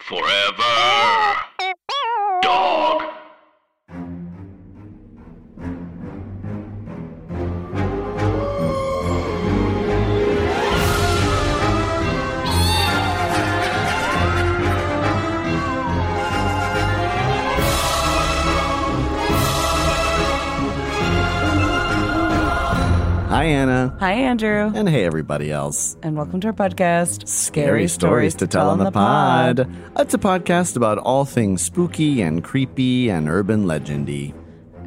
Forever. 0.00 1.17
Hi, 23.38 23.44
Anna. 23.44 23.96
Hi, 24.00 24.14
Andrew. 24.14 24.72
And 24.74 24.88
hey, 24.88 25.04
everybody 25.04 25.52
else. 25.52 25.96
And 26.02 26.16
welcome 26.16 26.40
to 26.40 26.48
our 26.48 26.52
podcast, 26.52 27.28
Scary 27.28 27.86
Stories 27.86 28.34
to 28.34 28.48
Tell 28.48 28.68
on 28.68 28.80
the 28.80 28.90
Pod. 28.90 29.72
It's 29.96 30.12
a 30.12 30.18
podcast 30.18 30.74
about 30.74 30.98
all 30.98 31.24
things 31.24 31.62
spooky 31.62 32.20
and 32.20 32.42
creepy 32.42 33.10
and 33.10 33.28
urban 33.28 33.66
legendy. 33.66 34.34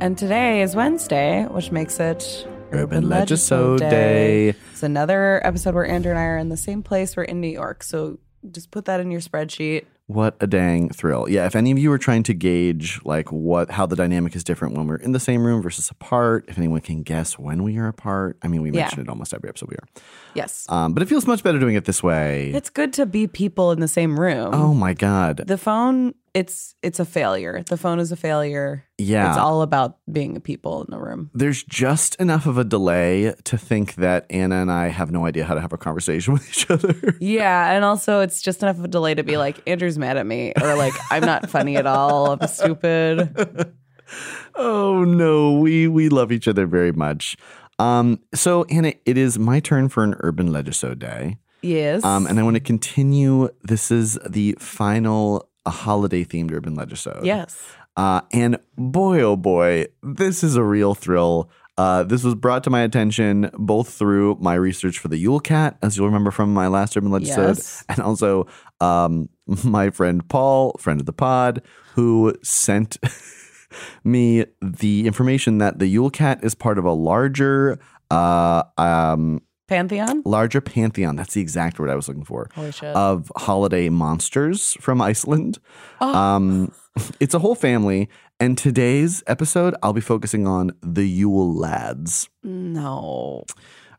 And 0.01 0.17
today 0.17 0.63
is 0.63 0.75
Wednesday, 0.75 1.45
which 1.45 1.71
makes 1.71 1.97
it 2.01 2.45
Urban 2.73 3.05
Legisode 3.05 3.79
Day. 3.79 4.49
It's 4.49 4.83
another 4.83 5.39
episode 5.47 5.73
where 5.73 5.87
Andrew 5.87 6.11
and 6.11 6.19
I 6.19 6.23
are 6.23 6.37
in 6.37 6.49
the 6.49 6.57
same 6.57 6.83
place. 6.83 7.15
We're 7.15 7.23
in 7.23 7.39
New 7.39 7.47
York. 7.47 7.83
So 7.83 8.19
just 8.49 8.71
put 8.71 8.85
that 8.85 8.99
in 8.99 9.11
your 9.11 9.21
spreadsheet. 9.21 9.85
What 10.07 10.35
a 10.41 10.47
dang 10.47 10.89
thrill. 10.89 11.29
Yeah, 11.29 11.45
if 11.45 11.55
any 11.55 11.71
of 11.71 11.77
you 11.77 11.89
are 11.93 11.97
trying 11.97 12.23
to 12.23 12.33
gauge 12.33 12.99
like 13.05 13.31
what 13.31 13.71
how 13.71 13.85
the 13.85 13.95
dynamic 13.95 14.35
is 14.35 14.43
different 14.43 14.75
when 14.75 14.85
we're 14.87 14.97
in 14.97 15.13
the 15.13 15.21
same 15.21 15.45
room 15.45 15.61
versus 15.61 15.89
apart, 15.89 16.43
if 16.49 16.57
anyone 16.57 16.81
can 16.81 17.01
guess 17.03 17.39
when 17.39 17.63
we 17.63 17.77
are 17.77 17.87
apart. 17.87 18.37
I 18.41 18.49
mean, 18.49 18.61
we 18.61 18.71
Yeah. 18.71 18.89
it 18.97 19.07
almost 19.07 19.33
every 19.33 19.47
episode 19.47 19.69
we 19.69 19.75
are. 19.75 19.87
Yes. 20.33 20.65
Um, 20.67 20.93
but 20.93 21.01
it 21.01 21.05
feels 21.05 21.25
much 21.27 21.43
better 21.43 21.59
doing 21.59 21.75
it 21.75 21.85
this 21.85 22.03
way. 22.03 22.51
it's 22.53 22.69
good 22.69 22.91
to 22.93 23.05
be 23.05 23.25
people 23.27 23.71
in 23.71 23.79
the 23.79 23.87
same 23.87 24.19
room. 24.19 24.53
oh 24.53 24.73
my 24.73 24.93
god. 24.93 25.43
The 25.47 25.57
phone, 25.57 26.13
it's 26.33 26.75
it's 26.81 26.99
a 26.99 27.05
failure. 27.05 27.63
The 27.67 27.77
phone 27.77 27.99
is 27.99 28.11
a 28.11 28.15
failure. 28.15 28.85
Yeah. 28.97 29.29
It's 29.29 29.37
all 29.37 29.61
about 29.61 29.97
being 30.11 30.33
the 30.33 30.39
people 30.39 30.83
in 30.83 30.91
the 30.91 30.99
room. 30.99 31.29
There's 31.33 31.63
just 31.63 32.15
enough 32.15 32.45
of 32.45 32.57
a 32.57 32.63
delay 32.63 33.33
to 33.43 33.57
think 33.57 33.95
that 33.95 34.25
Anna 34.29 34.55
and 34.61 34.71
I 34.71 34.87
have 34.89 35.11
no 35.11 35.25
idea 35.25 35.43
how 35.43 35.55
to 35.55 35.61
have 35.61 35.73
a 35.73 35.77
conversation 35.77 36.33
with 36.33 36.47
each 36.49 36.69
other. 36.69 36.95
Yeah, 37.19 37.71
and 37.71 37.83
also 37.83 38.21
it's 38.21 38.41
just 38.41 38.63
enough 38.63 38.77
of 38.77 38.85
a 38.85 38.87
delay 38.87 39.13
to 39.15 39.23
be 39.23 39.37
like 39.37 39.61
Andrew's 39.67 39.97
mad 39.97 40.17
at 40.17 40.25
me 40.25 40.53
or 40.61 40.75
like 40.75 40.93
I'm 41.09 41.25
not 41.25 41.49
funny 41.49 41.75
at 41.75 41.85
all. 41.85 42.31
I'm 42.31 42.47
stupid. 42.47 43.73
oh 44.55 45.03
no, 45.03 45.59
we 45.59 45.87
we 45.87 46.09
love 46.09 46.31
each 46.31 46.47
other 46.47 46.65
very 46.65 46.93
much. 46.93 47.35
Um, 47.77 48.19
so 48.33 48.63
Anna, 48.65 48.93
it 49.05 49.17
is 49.17 49.37
my 49.37 49.59
turn 49.59 49.89
for 49.89 50.03
an 50.03 50.15
urban 50.19 50.49
legisode 50.49 50.99
day. 50.99 51.37
Yes. 51.61 52.03
Um, 52.03 52.25
and 52.25 52.39
I 52.39 52.43
want 52.43 52.55
to 52.55 52.59
continue. 52.59 53.49
This 53.63 53.91
is 53.91 54.17
the 54.27 54.55
final 54.59 55.50
a 55.65 55.69
holiday 55.69 56.23
themed 56.25 56.51
urban 56.51 56.75
legisode. 56.75 57.23
yes. 57.25 57.61
Uh, 57.97 58.21
and 58.31 58.57
boy, 58.77 59.19
oh 59.21 59.35
boy, 59.35 59.85
this 60.01 60.43
is 60.43 60.55
a 60.55 60.63
real 60.63 60.95
thrill. 60.95 61.49
Uh, 61.77 62.03
this 62.03 62.23
was 62.23 62.35
brought 62.35 62.63
to 62.63 62.69
my 62.69 62.81
attention 62.81 63.49
both 63.57 63.89
through 63.93 64.37
my 64.39 64.53
research 64.53 64.97
for 64.99 65.07
the 65.09 65.17
Yule 65.17 65.39
Cat, 65.41 65.77
as 65.81 65.97
you'll 65.97 66.05
remember 66.05 66.31
from 66.31 66.53
my 66.53 66.67
last 66.67 66.95
urban 66.95 67.11
legisode, 67.11 67.55
Yes. 67.57 67.83
and 67.89 67.99
also 67.99 68.47
um, 68.79 69.27
my 69.65 69.89
friend 69.89 70.27
Paul, 70.29 70.75
friend 70.79 70.99
of 71.01 71.05
the 71.05 71.13
pod, 71.13 71.61
who 71.95 72.33
sent 72.43 72.97
me 74.03 74.45
the 74.61 75.05
information 75.07 75.57
that 75.59 75.79
the 75.79 75.87
Yule 75.87 76.09
Cat 76.09 76.43
is 76.43 76.55
part 76.55 76.77
of 76.77 76.85
a 76.85 76.93
larger, 76.93 77.79
uh, 78.09 78.63
um, 78.77 79.41
Pantheon? 79.71 80.21
larger 80.25 80.59
pantheon. 80.59 81.15
That's 81.15 81.33
the 81.33 81.41
exact 81.41 81.79
word 81.79 81.89
I 81.89 81.95
was 81.95 82.07
looking 82.09 82.25
for 82.25 82.49
Holy 82.53 82.71
shit. 82.73 82.93
of 82.93 83.31
holiday 83.37 83.87
monsters 83.89 84.73
from 84.81 85.01
Iceland. 85.01 85.59
Oh. 86.01 86.13
Um, 86.13 86.73
it's 87.21 87.33
a 87.33 87.39
whole 87.39 87.55
family. 87.55 88.09
And 88.39 88.57
today's 88.57 89.23
episode, 89.27 89.73
I'll 89.81 89.93
be 89.93 90.01
focusing 90.01 90.45
on 90.45 90.71
the 90.81 91.05
Yule 91.07 91.53
Lads. 91.53 92.29
no. 92.43 93.45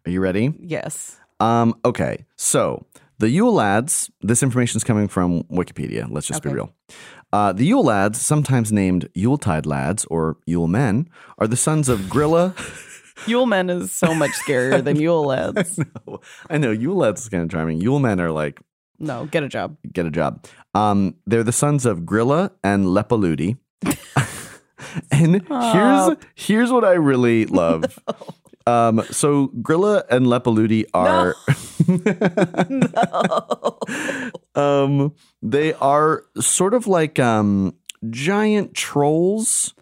Are 0.05 0.11
you 0.11 0.21
ready? 0.21 0.53
Yes. 0.61 1.17
Um, 1.41 1.75
okay, 1.85 2.27
so 2.37 2.85
the 3.19 3.31
Yule 3.31 3.55
Lads, 3.55 4.11
this 4.21 4.43
information 4.43 4.77
is 4.77 4.85
coming 4.85 5.09
from 5.09 5.45
Wikipedia. 5.45 6.07
Let's 6.11 6.27
just 6.27 6.43
be 6.43 6.51
real. 6.51 6.75
Uh, 7.33 7.53
the 7.53 7.65
Yule 7.65 7.85
Lads, 7.85 8.21
sometimes 8.21 8.73
named 8.73 9.09
Yuletide 9.15 9.65
Lads 9.65 10.05
or 10.07 10.37
Yule 10.45 10.67
Men, 10.69 11.09
are 11.39 11.47
the 11.47 11.57
sons 11.57 11.89
of 11.89 12.01
Grilla. 12.01 12.53
Yule 13.27 13.47
Men 13.47 13.71
is 13.71 13.93
so 13.93 14.15
much 14.15 14.31
scarier 14.33 14.83
than 14.83 14.97
Yule 15.01 15.25
Lads. 15.27 15.79
I 16.51 16.59
know 16.59 16.71
Yule 16.71 16.97
Lads 16.97 17.23
is 17.23 17.29
kind 17.29 17.43
of 17.45 17.51
charming. 17.51 17.81
Yule 17.81 17.99
Men 17.99 18.21
are 18.21 18.31
like 18.31 18.61
No, 18.99 19.27
get 19.27 19.43
a 19.43 19.49
job. 19.49 19.77
get 19.93 20.07
a 20.07 20.11
job. 20.11 20.45
Um, 20.75 21.15
they're 21.27 21.45
the 21.45 21.53
sons 21.53 21.85
of 21.87 22.01
Grilla 22.01 22.51
and 22.65 22.87
Lepaludi. 22.87 23.59
and 25.11 25.43
here's 25.49 26.17
here's 26.35 26.71
what 26.73 26.85
I 26.85 26.93
really 26.93 27.47
love. 27.63 27.99
Um, 28.67 29.03
so 29.11 29.49
Grilla 29.61 30.05
and 30.09 30.27
Lepaludi 30.27 30.85
are 30.95 31.35
um, 34.55 35.13
they 35.43 35.73
are 35.75 36.25
sort 36.41 36.75
of 36.75 36.87
like 36.87 37.19
um, 37.19 37.75
giant 38.11 38.75
trolls. 38.75 39.75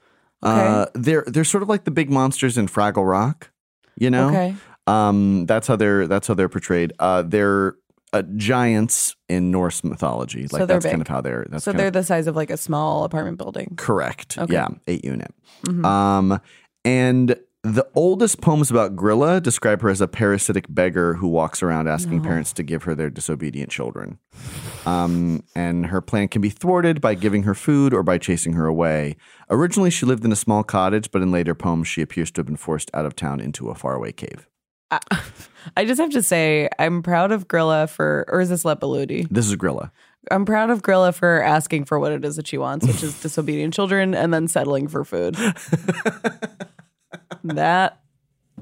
Uh, 0.42 0.86
they're 0.94 1.24
they're 1.26 1.44
sort 1.44 1.62
of 1.62 1.68
like 1.68 1.84
the 1.84 1.90
big 1.90 2.10
monsters 2.10 2.56
in 2.56 2.66
Fraggle 2.66 3.08
Rock, 3.08 3.50
you 3.96 4.10
know. 4.10 4.28
Okay. 4.28 4.54
Um, 4.86 5.46
that's 5.46 5.66
how 5.68 5.76
they're 5.76 6.06
that's 6.06 6.26
how 6.26 6.34
they're 6.34 6.48
portrayed. 6.48 6.92
Uh, 6.98 7.22
they're 7.22 7.74
uh, 8.12 8.22
giants 8.36 9.14
in 9.28 9.50
Norse 9.50 9.84
mythology. 9.84 10.42
Like 10.42 10.50
So 10.50 10.56
they're 10.66 10.66
that's 10.80 10.86
kind 10.86 11.00
of 11.02 11.08
how 11.08 11.20
they're. 11.20 11.46
That's 11.48 11.64
So 11.64 11.72
they're 11.72 11.88
of 11.88 11.92
the 11.92 12.02
size 12.02 12.26
of 12.26 12.34
like 12.36 12.50
a 12.50 12.56
small 12.56 13.04
apartment 13.04 13.38
building. 13.38 13.74
correct. 13.76 14.38
Okay. 14.38 14.52
Yeah, 14.54 14.68
eight 14.86 15.04
unit. 15.04 15.32
Mhm. 15.66 15.84
Um, 15.84 16.40
and 16.84 17.36
the 17.62 17.86
oldest 17.94 18.40
poems 18.40 18.70
about 18.70 18.96
Grilla 18.96 19.42
describe 19.42 19.82
her 19.82 19.90
as 19.90 20.00
a 20.00 20.08
parasitic 20.08 20.64
beggar 20.68 21.14
who 21.14 21.28
walks 21.28 21.62
around 21.62 21.88
asking 21.88 22.18
No. 22.18 22.24
parents 22.24 22.52
to 22.54 22.62
give 22.62 22.84
her 22.84 22.94
their 22.94 23.10
disobedient 23.10 23.70
children. 23.70 24.18
Um, 24.86 25.44
and 25.54 25.86
her 25.86 26.00
plan 26.00 26.28
can 26.28 26.40
be 26.40 26.48
thwarted 26.48 27.02
by 27.02 27.14
giving 27.14 27.42
her 27.42 27.54
food 27.54 27.92
or 27.92 28.02
by 28.02 28.16
chasing 28.16 28.54
her 28.54 28.64
away. 28.66 29.16
Originally, 29.50 29.90
she 29.90 30.06
lived 30.06 30.24
in 30.24 30.32
a 30.32 30.36
small 30.36 30.62
cottage, 30.64 31.10
but 31.10 31.20
in 31.20 31.30
later 31.30 31.54
poems, 31.54 31.86
she 31.86 32.00
appears 32.00 32.30
to 32.32 32.38
have 32.40 32.46
been 32.46 32.56
forced 32.56 32.90
out 32.94 33.04
of 33.04 33.14
town 33.14 33.40
into 33.40 33.68
a 33.68 33.74
faraway 33.74 34.12
cave. 34.12 34.48
I, 34.90 35.00
I 35.76 35.84
just 35.84 36.00
have 36.00 36.10
to 36.12 36.22
say, 36.22 36.70
I'm 36.78 37.02
proud 37.02 37.30
of 37.30 37.46
Grilla 37.46 37.90
for, 37.90 38.24
or 38.28 38.40
is 38.40 38.48
this 38.48 38.64
Lepaludi? 38.64 39.28
This 39.30 39.46
is 39.46 39.56
Grilla. 39.56 39.90
I'm 40.30 40.46
proud 40.46 40.70
of 40.70 40.82
Grilla 40.82 41.14
for 41.14 41.42
asking 41.42 41.84
for 41.84 41.98
what 41.98 42.12
it 42.12 42.24
is 42.24 42.36
that 42.36 42.46
she 42.46 42.56
wants, 42.56 42.86
which 42.86 43.02
is 43.02 43.20
disobedient 43.22 43.74
children, 43.74 44.14
and 44.14 44.32
then 44.32 44.48
settling 44.48 44.88
for 44.88 45.04
food. 45.04 45.36
that 47.44 48.00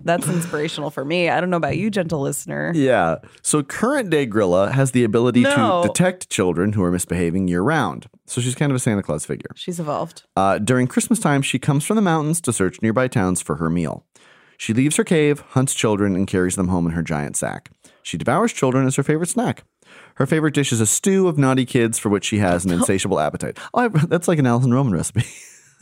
that's 0.05 0.29
inspirational 0.29 0.91
for 0.91 1.05
me. 1.05 1.29
I 1.29 1.41
don't 1.41 1.51
know 1.51 1.57
about 1.57 1.77
you, 1.77 1.91
gentle 1.91 2.21
listener. 2.21 2.71
Yeah. 2.75 3.17
So 3.43 3.63
current 3.65 4.11
day 4.11 4.27
Grilla 4.29 4.71
has 4.71 4.93
the 4.93 5.03
ability 5.03 5.41
No. 5.43 5.83
to 5.83 5.89
detect 5.89 6.31
children 6.31 6.73
who 6.75 6.83
are 6.85 6.93
misbehaving 6.93 7.49
year 7.49 7.63
round. 7.63 8.07
So 8.27 8.41
she's 8.41 8.55
kind 8.55 8.71
of 8.71 8.77
a 8.77 8.79
Santa 8.79 9.03
Claus 9.03 9.27
figure. 9.27 9.51
She's 9.57 9.81
evolved. 9.81 10.23
Uh, 10.37 10.59
during 10.59 10.87
Christmas 10.87 11.19
time, 11.19 11.43
she 11.43 11.59
comes 11.59 11.85
from 11.85 11.97
the 11.97 12.03
mountains 12.03 12.41
to 12.43 12.53
search 12.53 12.81
nearby 12.81 13.09
towns 13.09 13.43
for 13.43 13.57
her 13.57 13.69
meal. 13.69 14.05
She 14.57 14.73
leaves 14.73 14.97
her 14.97 15.05
cave, 15.05 15.41
hunts 15.51 15.75
children, 15.75 16.15
and 16.15 16.27
carries 16.27 16.57
them 16.57 16.69
home 16.69 16.87
in 16.87 16.93
her 16.93 17.03
giant 17.03 17.37
sack. 17.37 17.71
She 18.03 18.17
devours 18.19 18.53
children 18.53 18.87
as 18.87 18.97
her 18.97 19.03
favorite 19.03 19.29
snack. 19.31 19.65
Her 20.17 20.27
favorite 20.27 20.55
dish 20.55 20.73
is 20.73 20.81
a 20.81 20.87
stew 20.87 21.29
of 21.29 21.39
naughty 21.39 21.65
kids 21.65 21.99
for 21.99 22.09
which 22.09 22.25
she 22.25 22.39
has 22.39 22.65
an 22.65 22.71
insatiable 22.73 23.21
appetite. 23.21 23.59
Oh, 23.75 23.81
I, 23.81 23.89
that's 23.89 24.29
like 24.29 24.39
an 24.39 24.47
Alison 24.47 24.73
Roman 24.75 24.93
recipe. 24.93 25.25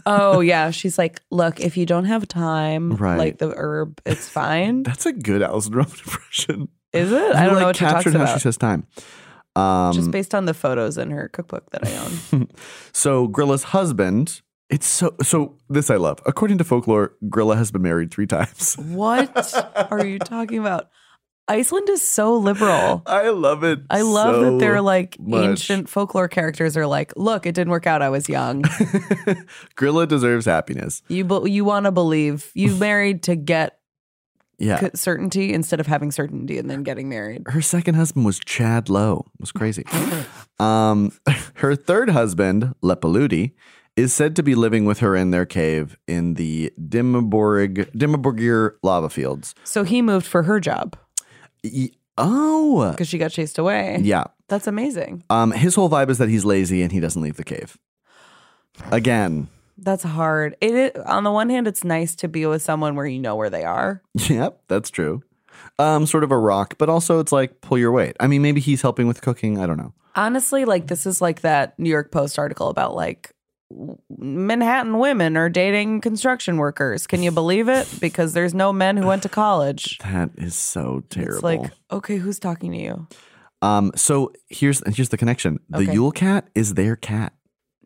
Oh 0.06 0.40
yeah, 0.40 0.70
she's 0.70 0.96
like, 0.98 1.20
look, 1.30 1.60
if 1.60 1.76
you 1.76 1.84
don't 1.84 2.04
have 2.04 2.26
time, 2.28 2.94
Right. 2.96 3.18
like 3.18 3.38
the 3.38 3.52
herb, 3.56 4.00
it's 4.06 4.28
fine. 4.28 4.82
That's 4.84 5.04
a 5.06 5.12
good 5.12 5.42
Alison 5.42 5.74
Roman 5.74 5.90
impression. 5.90 6.68
Is 6.92 7.12
it? 7.12 7.34
I 7.34 7.44
don't 7.46 7.54
like, 7.54 7.60
know 7.60 7.66
what 7.66 7.76
she 7.76 7.84
captured 7.84 8.14
how 8.14 8.24
she 8.26 8.30
about. 8.32 8.40
says 8.40 8.56
time. 8.56 8.86
Um, 9.56 9.92
Just 9.92 10.10
based 10.10 10.34
on 10.34 10.44
the 10.44 10.54
photos 10.54 10.96
in 10.98 11.10
her 11.10 11.28
cookbook 11.28 11.70
that 11.70 11.86
I 11.86 11.96
own. 11.96 12.48
so 12.92 13.26
Grilla's 13.26 13.64
husband, 13.64 14.42
it's 14.70 14.86
so 14.86 15.14
so. 15.22 15.56
This 15.68 15.90
I 15.90 15.96
love. 15.96 16.20
According 16.26 16.58
to 16.58 16.64
folklore, 16.64 17.14
Grilla 17.24 17.56
has 17.56 17.70
been 17.70 17.82
married 17.82 18.10
three 18.12 18.26
times. 18.26 18.74
what 18.78 19.54
are 19.90 20.04
you 20.06 20.18
talking 20.18 20.58
about? 20.58 20.88
Iceland 21.48 21.88
is 21.90 22.02
so 22.02 22.36
liberal. 22.36 23.02
I 23.06 23.28
love 23.28 23.62
it. 23.62 23.80
I 23.88 24.02
love 24.02 24.34
so 24.34 24.50
that 24.52 24.58
they're 24.58 24.80
like 24.80 25.16
much. 25.20 25.44
ancient 25.44 25.88
folklore 25.88 26.26
characters 26.28 26.76
are 26.76 26.86
like, 26.86 27.12
look, 27.16 27.46
it 27.46 27.54
didn't 27.54 27.70
work 27.70 27.86
out. 27.86 28.02
I 28.02 28.08
was 28.08 28.28
young. 28.28 28.62
Grilla 29.76 30.08
deserves 30.08 30.46
happiness. 30.46 31.02
You 31.08 31.24
be- 31.24 31.50
you 31.50 31.64
want 31.64 31.84
to 31.84 31.92
believe 31.92 32.50
you 32.54 32.74
married 32.80 33.22
to 33.24 33.36
get 33.36 33.78
Yeah. 34.58 34.80
c- 34.80 34.90
certainty 34.94 35.52
instead 35.52 35.78
of 35.80 35.86
having 35.86 36.10
certainty 36.10 36.58
and 36.58 36.68
then 36.70 36.82
getting 36.82 37.08
married. 37.08 37.44
her 37.46 37.62
second 37.62 37.94
husband 37.94 38.24
was 38.26 38.38
Chad 38.40 38.88
Lowe. 38.88 39.24
It 39.34 39.40
was 39.40 39.52
crazy. 39.52 39.84
um, 40.58 41.12
her 41.56 41.76
third 41.76 42.10
husband, 42.10 42.74
Lepaludi, 42.82 43.52
is 43.96 44.12
said 44.12 44.34
to 44.36 44.42
be 44.42 44.54
living 44.54 44.84
with 44.84 44.98
her 44.98 45.14
in 45.16 45.30
their 45.30 45.46
cave 45.46 45.96
in 46.06 46.34
the 46.34 46.72
Dimmerborg 46.78 47.90
Dimmerborgir 47.92 48.72
lava 48.82 49.08
fields. 49.08 49.54
So 49.64 49.84
he 49.84 50.02
moved 50.02 50.26
for 50.26 50.42
her 50.42 50.60
job 50.60 50.96
Y- 51.74 51.90
Oh, 52.18 52.90
because 52.92 53.08
she 53.08 53.18
got 53.18 53.30
chased 53.30 53.58
away. 53.58 53.98
yeah. 54.02 54.24
That's 54.48 54.66
amazing. 54.66 55.22
Um, 55.28 55.50
his 55.50 55.74
whole 55.74 55.90
vibe 55.90 56.08
is 56.08 56.16
that 56.18 56.28
he's 56.30 56.44
lazy 56.46 56.80
and 56.80 56.90
he 56.92 56.98
doesn't 57.00 57.20
leave 57.20 57.36
the 57.36 57.44
cave. 57.44 57.76
Again, 58.90 59.48
That's 59.78 60.02
hard. 60.02 60.56
It 60.62 60.96
on 61.06 61.24
the 61.24 61.30
one 61.30 61.50
hand, 61.50 61.66
it's 61.68 61.84
nice 61.84 62.14
to 62.16 62.28
be 62.28 62.46
with 62.46 62.62
someone 62.62 62.94
where 62.94 63.06
you 63.06 63.18
know 63.18 63.36
where 63.36 63.50
they 63.50 63.64
are. 63.64 64.02
yep, 64.14 64.60
that's 64.68 64.88
true. 64.90 65.22
Um, 65.78 66.06
sort 66.06 66.24
of 66.24 66.30
a 66.30 66.38
rock, 66.38 66.76
but 66.78 66.88
also 66.88 67.18
it's 67.20 67.32
like 67.32 67.60
pull 67.60 67.76
your 67.76 67.92
weight. 67.92 68.16
I 68.20 68.26
mean, 68.26 68.40
maybe 68.42 68.60
he's 68.60 68.80
helping 68.82 69.06
with 69.06 69.20
cooking. 69.20 69.58
I 69.58 69.66
don't 69.66 69.76
know. 69.76 69.92
Honestly, 70.14 70.64
like 70.64 70.86
this 70.86 71.04
is 71.04 71.20
like 71.20 71.42
that 71.42 71.78
New 71.78 71.90
York 71.90 72.10
Post 72.10 72.38
article 72.38 72.68
about 72.68 72.94
like 72.94 73.32
Manhattan 74.18 74.98
women 74.98 75.36
are 75.36 75.48
dating 75.48 76.00
construction 76.00 76.56
workers. 76.56 77.06
Can 77.06 77.22
you 77.22 77.30
believe 77.30 77.68
it? 77.68 77.88
Because 78.00 78.32
there's 78.32 78.54
no 78.54 78.72
men 78.72 78.96
who 78.96 79.06
went 79.06 79.22
to 79.24 79.28
college. 79.44 79.98
That 79.98 80.30
is 80.36 80.54
so 80.54 81.02
terrible. 81.10 81.34
It's 81.34 81.42
like, 81.42 81.72
okay, 81.90 82.16
who's 82.16 82.38
talking 82.38 82.72
to 82.72 82.78
you? 82.78 83.06
Um, 83.62 83.90
so 83.96 84.32
here's 84.48 84.82
here's 84.94 85.08
the 85.08 85.16
connection. 85.16 85.60
The 85.70 85.78
Okay. 85.78 85.92
Yule 85.92 86.12
cat 86.12 86.48
is 86.54 86.74
their 86.74 86.94
cat. 86.96 87.32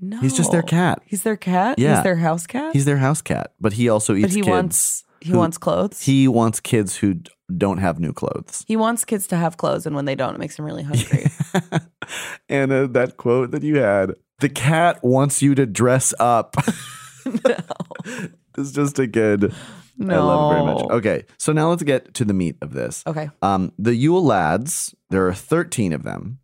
No. 0.01 0.19
He's 0.21 0.37
just 0.37 0.51
their 0.51 0.63
cat. 0.63 1.01
He's 1.07 1.23
their 1.23 1.37
cat? 1.37 1.79
Yeah. 1.79 1.97
He's 1.97 2.05
their 2.05 2.17
house 2.17 2.47
cat? 2.47 2.73
He's 2.73 2.85
their 2.87 2.97
house 2.97 3.21
cat, 3.23 3.53
but 3.61 3.75
he 3.75 3.89
also 3.89 4.15
eats 4.15 4.29
but 4.29 4.35
he 4.35 4.41
kids. 4.41 4.49
wants 4.49 5.05
he 5.21 5.31
who- 5.31 5.39
wants 5.39 5.59
clothes. 5.59 6.03
He 6.03 6.27
wants 6.29 6.61
kids 6.61 6.97
who 6.97 7.15
d- 7.15 7.31
don't 7.57 7.79
have 7.79 7.99
new 7.99 8.13
clothes. 8.13 8.65
he 8.69 8.77
wants 8.77 9.05
kids 9.05 9.27
to 9.29 9.37
have 9.37 9.57
clothes 9.57 9.85
and 9.87 9.95
when 9.97 10.05
they 10.05 10.15
don't 10.15 10.35
it 10.35 10.39
makes 10.39 10.59
him 10.59 10.65
really 10.65 10.83
hungry. 10.85 11.27
and 12.49 12.73
uh, 12.73 12.87
that 12.89 13.17
quote 13.17 13.51
that 13.51 13.63
you 13.63 13.79
had, 13.79 14.15
the 14.41 14.49
cat 14.49 15.03
wants 15.03 15.43
you 15.43 15.55
to 15.55 15.67
dress 15.67 16.15
up. 16.21 16.57
No. 17.27 17.57
It's 18.59 18.73
just 18.73 18.99
a 18.99 19.07
good. 19.07 19.55
I 20.01 20.05
love 20.05 20.51
it 20.53 20.55
very 20.57 20.67
much. 20.75 20.89
No. 20.89 20.97
Okay, 20.97 21.25
so 21.39 21.53
now 21.53 21.71
let's 21.71 21.85
get 21.85 22.13
to 22.15 22.25
the 22.25 22.35
meat 22.35 22.57
of 22.61 22.73
this. 22.73 23.05
okay. 23.07 23.31
Um, 23.43 23.73
the 23.79 23.95
Yule 23.95 24.25
lads, 24.25 24.95
there 25.11 25.27
are 25.29 25.33
13 25.35 25.93
of 25.93 26.03
them. 26.03 26.41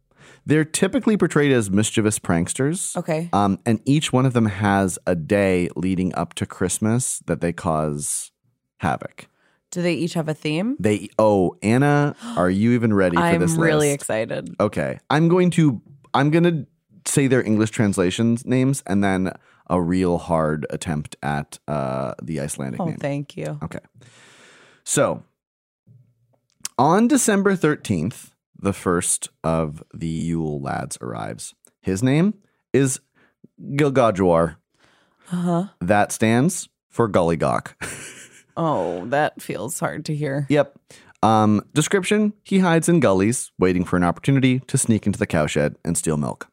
They're 0.47 0.65
typically 0.65 1.17
portrayed 1.17 1.51
as 1.51 1.69
mischievous 1.71 2.21
pranksters. 2.21 2.97
Okay. 2.97 3.29
Um, 3.33 3.59
and 3.67 3.81
each 3.85 4.13
one 4.13 4.25
of 4.25 4.35
them 4.35 4.47
has 4.47 4.99
a 5.07 5.17
day 5.17 5.69
leading 5.75 6.15
up 6.15 6.35
to 6.35 6.47
Christmas 6.47 7.19
that 7.27 7.41
they 7.41 7.53
cause 7.53 8.31
havoc. 8.79 9.27
Do 9.71 9.83
they 9.83 9.95
each 9.95 10.15
have 10.15 10.29
a 10.29 10.35
theme? 10.35 10.77
They 10.79 11.09
oh 11.19 11.57
Anna, 11.63 12.15
are 12.37 12.49
you 12.51 12.73
even 12.73 12.95
ready 12.95 13.17
for 13.17 13.23
I'm 13.23 13.41
this 13.41 13.53
really 13.57 13.89
list? 13.91 13.95
excited. 14.03 14.55
Okay, 14.61 14.99
I'm 15.11 15.29
going 15.29 15.51
to 15.53 15.81
I'm 16.15 16.31
going 16.31 16.45
to 16.45 16.67
say 17.11 17.27
their 17.27 17.43
English 17.45 17.71
translations 17.71 18.45
names 18.47 18.83
and 18.87 19.03
then 19.05 19.33
a 19.69 19.81
real 19.81 20.19
hard 20.19 20.65
attempt 20.71 21.17
at 21.23 21.59
uh, 21.69 22.15
the 22.23 22.41
Icelandic 22.41 22.81
Oh, 22.81 22.87
name. 22.87 22.97
thank 22.97 23.37
you. 23.37 23.59
Okay. 23.63 23.81
So 24.85 25.23
on 26.79 27.09
December 27.09 27.57
13th, 27.57 28.31
the 28.59 28.73
first 28.73 29.29
of 29.43 29.83
the 29.93 30.07
Yule 30.07 30.61
lads 30.61 30.97
arrives. 31.01 31.55
His 31.81 32.03
name 32.03 32.35
is 32.73 33.01
Gilgadjuar. 33.61 34.57
Uh-huh. 35.33 35.65
That 35.81 36.13
stands 36.13 36.69
for 36.89 37.09
Gullygawk. 37.09 37.75
Oh, 38.57 39.07
that 39.07 39.43
feels 39.43 39.79
hard 39.79 40.05
to 40.07 40.15
hear. 40.15 40.47
yep. 40.49 40.79
Um, 41.23 41.63
description 41.75 42.35
He 42.45 42.61
hides 42.61 42.89
in 42.89 43.01
gullies, 43.01 43.51
waiting 43.59 43.85
for 43.85 43.97
an 43.97 44.05
opportunity 44.05 44.61
to 44.61 44.79
sneak 44.79 45.07
into 45.07 45.19
the 45.19 45.27
cowshed 45.27 45.75
and 45.85 45.97
steal 45.97 46.17
milk. 46.17 46.49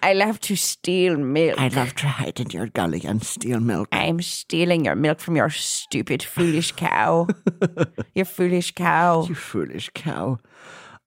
I 0.00 0.12
love 0.12 0.40
to 0.42 0.56
steal 0.56 1.16
milk. 1.16 1.60
I 1.60 1.68
love 1.68 1.94
to 1.96 2.06
hide 2.06 2.40
in 2.40 2.50
your 2.50 2.68
gully 2.68 3.02
and 3.04 3.22
steal 3.22 3.60
milk. 3.60 3.88
I'm 3.90 4.20
stealing 4.22 4.84
your 4.84 4.94
milk 4.94 5.18
from 5.20 5.36
your 5.36 5.50
stupid, 5.50 6.22
foolish 6.22 6.72
cow. 6.72 7.26
your 8.14 8.24
foolish 8.24 8.72
cow. 8.74 9.26
You 9.28 9.34
foolish 9.34 9.90
cow. 9.94 10.38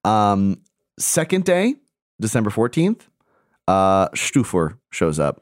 Um, 0.04 0.60
second 0.98 1.44
day, 1.44 1.76
December 2.20 2.50
14th, 2.50 3.00
uh, 3.66 4.08
Stufur 4.10 4.78
shows 4.90 5.18
up. 5.18 5.40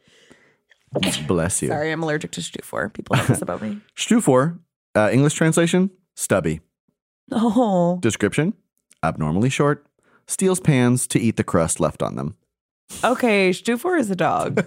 Bless 1.26 1.62
you. 1.62 1.68
Sorry, 1.68 1.92
I'm 1.92 2.02
allergic 2.02 2.32
to 2.32 2.40
Stufor. 2.40 2.92
People 2.92 3.16
know 3.16 3.24
this 3.24 3.42
about 3.42 3.62
me. 3.62 3.80
Stufur, 3.96 4.58
uh, 4.96 5.10
English 5.12 5.34
translation, 5.34 5.90
stubby. 6.16 6.60
Oh. 7.32 7.98
Description, 8.02 8.54
abnormally 9.02 9.50
short, 9.50 9.86
steals 10.26 10.58
pans 10.60 11.06
to 11.08 11.20
eat 11.20 11.36
the 11.36 11.44
crust 11.44 11.78
left 11.80 12.02
on 12.02 12.16
them. 12.16 12.36
Okay, 13.04 13.50
Stufor 13.50 13.98
is 14.00 14.10
a 14.10 14.16
dog. 14.16 14.64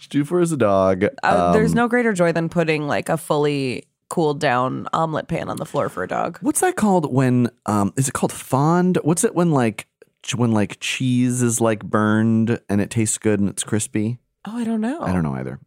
Stufur 0.00 0.42
is 0.42 0.52
a 0.52 0.56
dog. 0.56 1.04
Uh, 1.22 1.52
there's 1.52 1.72
Um, 1.72 1.76
no 1.76 1.88
greater 1.88 2.12
joy 2.12 2.32
than 2.32 2.48
putting 2.48 2.86
like 2.86 3.08
a 3.08 3.16
fully 3.16 3.84
cooled 4.08 4.40
down 4.40 4.86
omelet 4.92 5.26
pan 5.26 5.48
on 5.48 5.56
the 5.56 5.64
floor 5.66 5.88
for 5.88 6.02
a 6.02 6.08
dog. 6.08 6.38
What's 6.42 6.60
that 6.60 6.76
called 6.76 7.12
when, 7.12 7.50
um, 7.66 7.92
is 7.96 8.08
it 8.08 8.12
called 8.14 8.32
fond? 8.32 8.98
What's 9.02 9.24
it 9.24 9.34
when 9.34 9.50
like, 9.52 9.86
when 10.34 10.52
like 10.52 10.78
cheese 10.80 11.42
is 11.42 11.60
like 11.60 11.84
burned 11.84 12.60
and 12.68 12.80
it 12.80 12.90
tastes 12.90 13.18
good 13.18 13.40
and 13.40 13.48
it's 13.48 13.64
crispy? 13.64 14.18
Oh, 14.46 14.56
I 14.56 14.64
don't 14.64 14.80
know. 14.80 15.02
I 15.02 15.12
don't 15.12 15.22
know 15.22 15.34
either. 15.34 15.60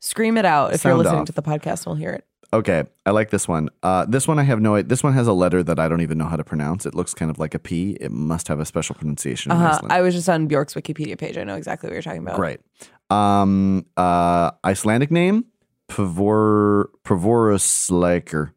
Scream 0.00 0.38
it 0.38 0.44
out. 0.44 0.72
If 0.72 0.84
you're 0.84 0.94
listening 0.94 1.20
off. 1.20 1.26
to 1.26 1.32
the 1.32 1.42
podcast, 1.42 1.86
we'll 1.86 1.94
hear 1.94 2.10
it. 2.10 2.24
Okay, 2.52 2.84
I 3.06 3.10
like 3.10 3.30
this 3.30 3.46
one. 3.46 3.68
Uh, 3.82 4.06
this 4.06 4.26
one 4.26 4.38
I 4.38 4.42
have 4.42 4.60
no. 4.60 4.74
Idea. 4.74 4.88
This 4.88 5.04
one 5.04 5.12
has 5.12 5.28
a 5.28 5.32
letter 5.32 5.62
that 5.62 5.78
I 5.78 5.88
don't 5.88 6.00
even 6.00 6.18
know 6.18 6.24
how 6.24 6.36
to 6.36 6.42
pronounce. 6.42 6.84
It 6.84 6.94
looks 6.94 7.14
kind 7.14 7.30
of 7.30 7.38
like 7.38 7.54
a 7.54 7.60
P. 7.60 7.96
It 8.00 8.10
must 8.10 8.48
have 8.48 8.58
a 8.58 8.64
special 8.64 8.96
pronunciation. 8.96 9.52
Uh-huh. 9.52 9.80
I 9.88 10.00
was 10.00 10.14
just 10.14 10.28
on 10.28 10.48
Bjork's 10.48 10.74
Wikipedia 10.74 11.16
page. 11.16 11.38
I 11.38 11.44
know 11.44 11.54
exactly 11.54 11.88
what 11.88 11.92
you're 11.92 12.02
talking 12.02 12.22
about. 12.22 12.36
Great. 12.36 12.60
Um, 13.08 13.86
uh, 13.96 14.50
Icelandic 14.64 15.12
name 15.12 15.44
Pavor 15.88 16.90
Pavorusliker. 17.04 18.52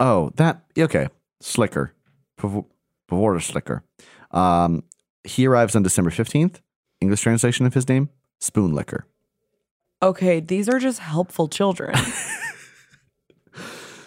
Oh, 0.00 0.30
that 0.36 0.64
okay. 0.78 1.08
Slicker. 1.40 1.94
Pavoruslicker. 2.38 3.82
Um, 4.30 4.84
he 5.24 5.46
arrives 5.46 5.76
on 5.76 5.82
December 5.82 6.10
fifteenth. 6.10 6.60
English 7.00 7.20
translation 7.20 7.66
of 7.66 7.74
his 7.74 7.88
name 7.88 8.08
Spoon 8.40 8.74
Licker. 8.74 9.06
Okay, 10.02 10.40
these 10.40 10.68
are 10.68 10.78
just 10.78 11.00
helpful 11.00 11.48
children. 11.48 11.94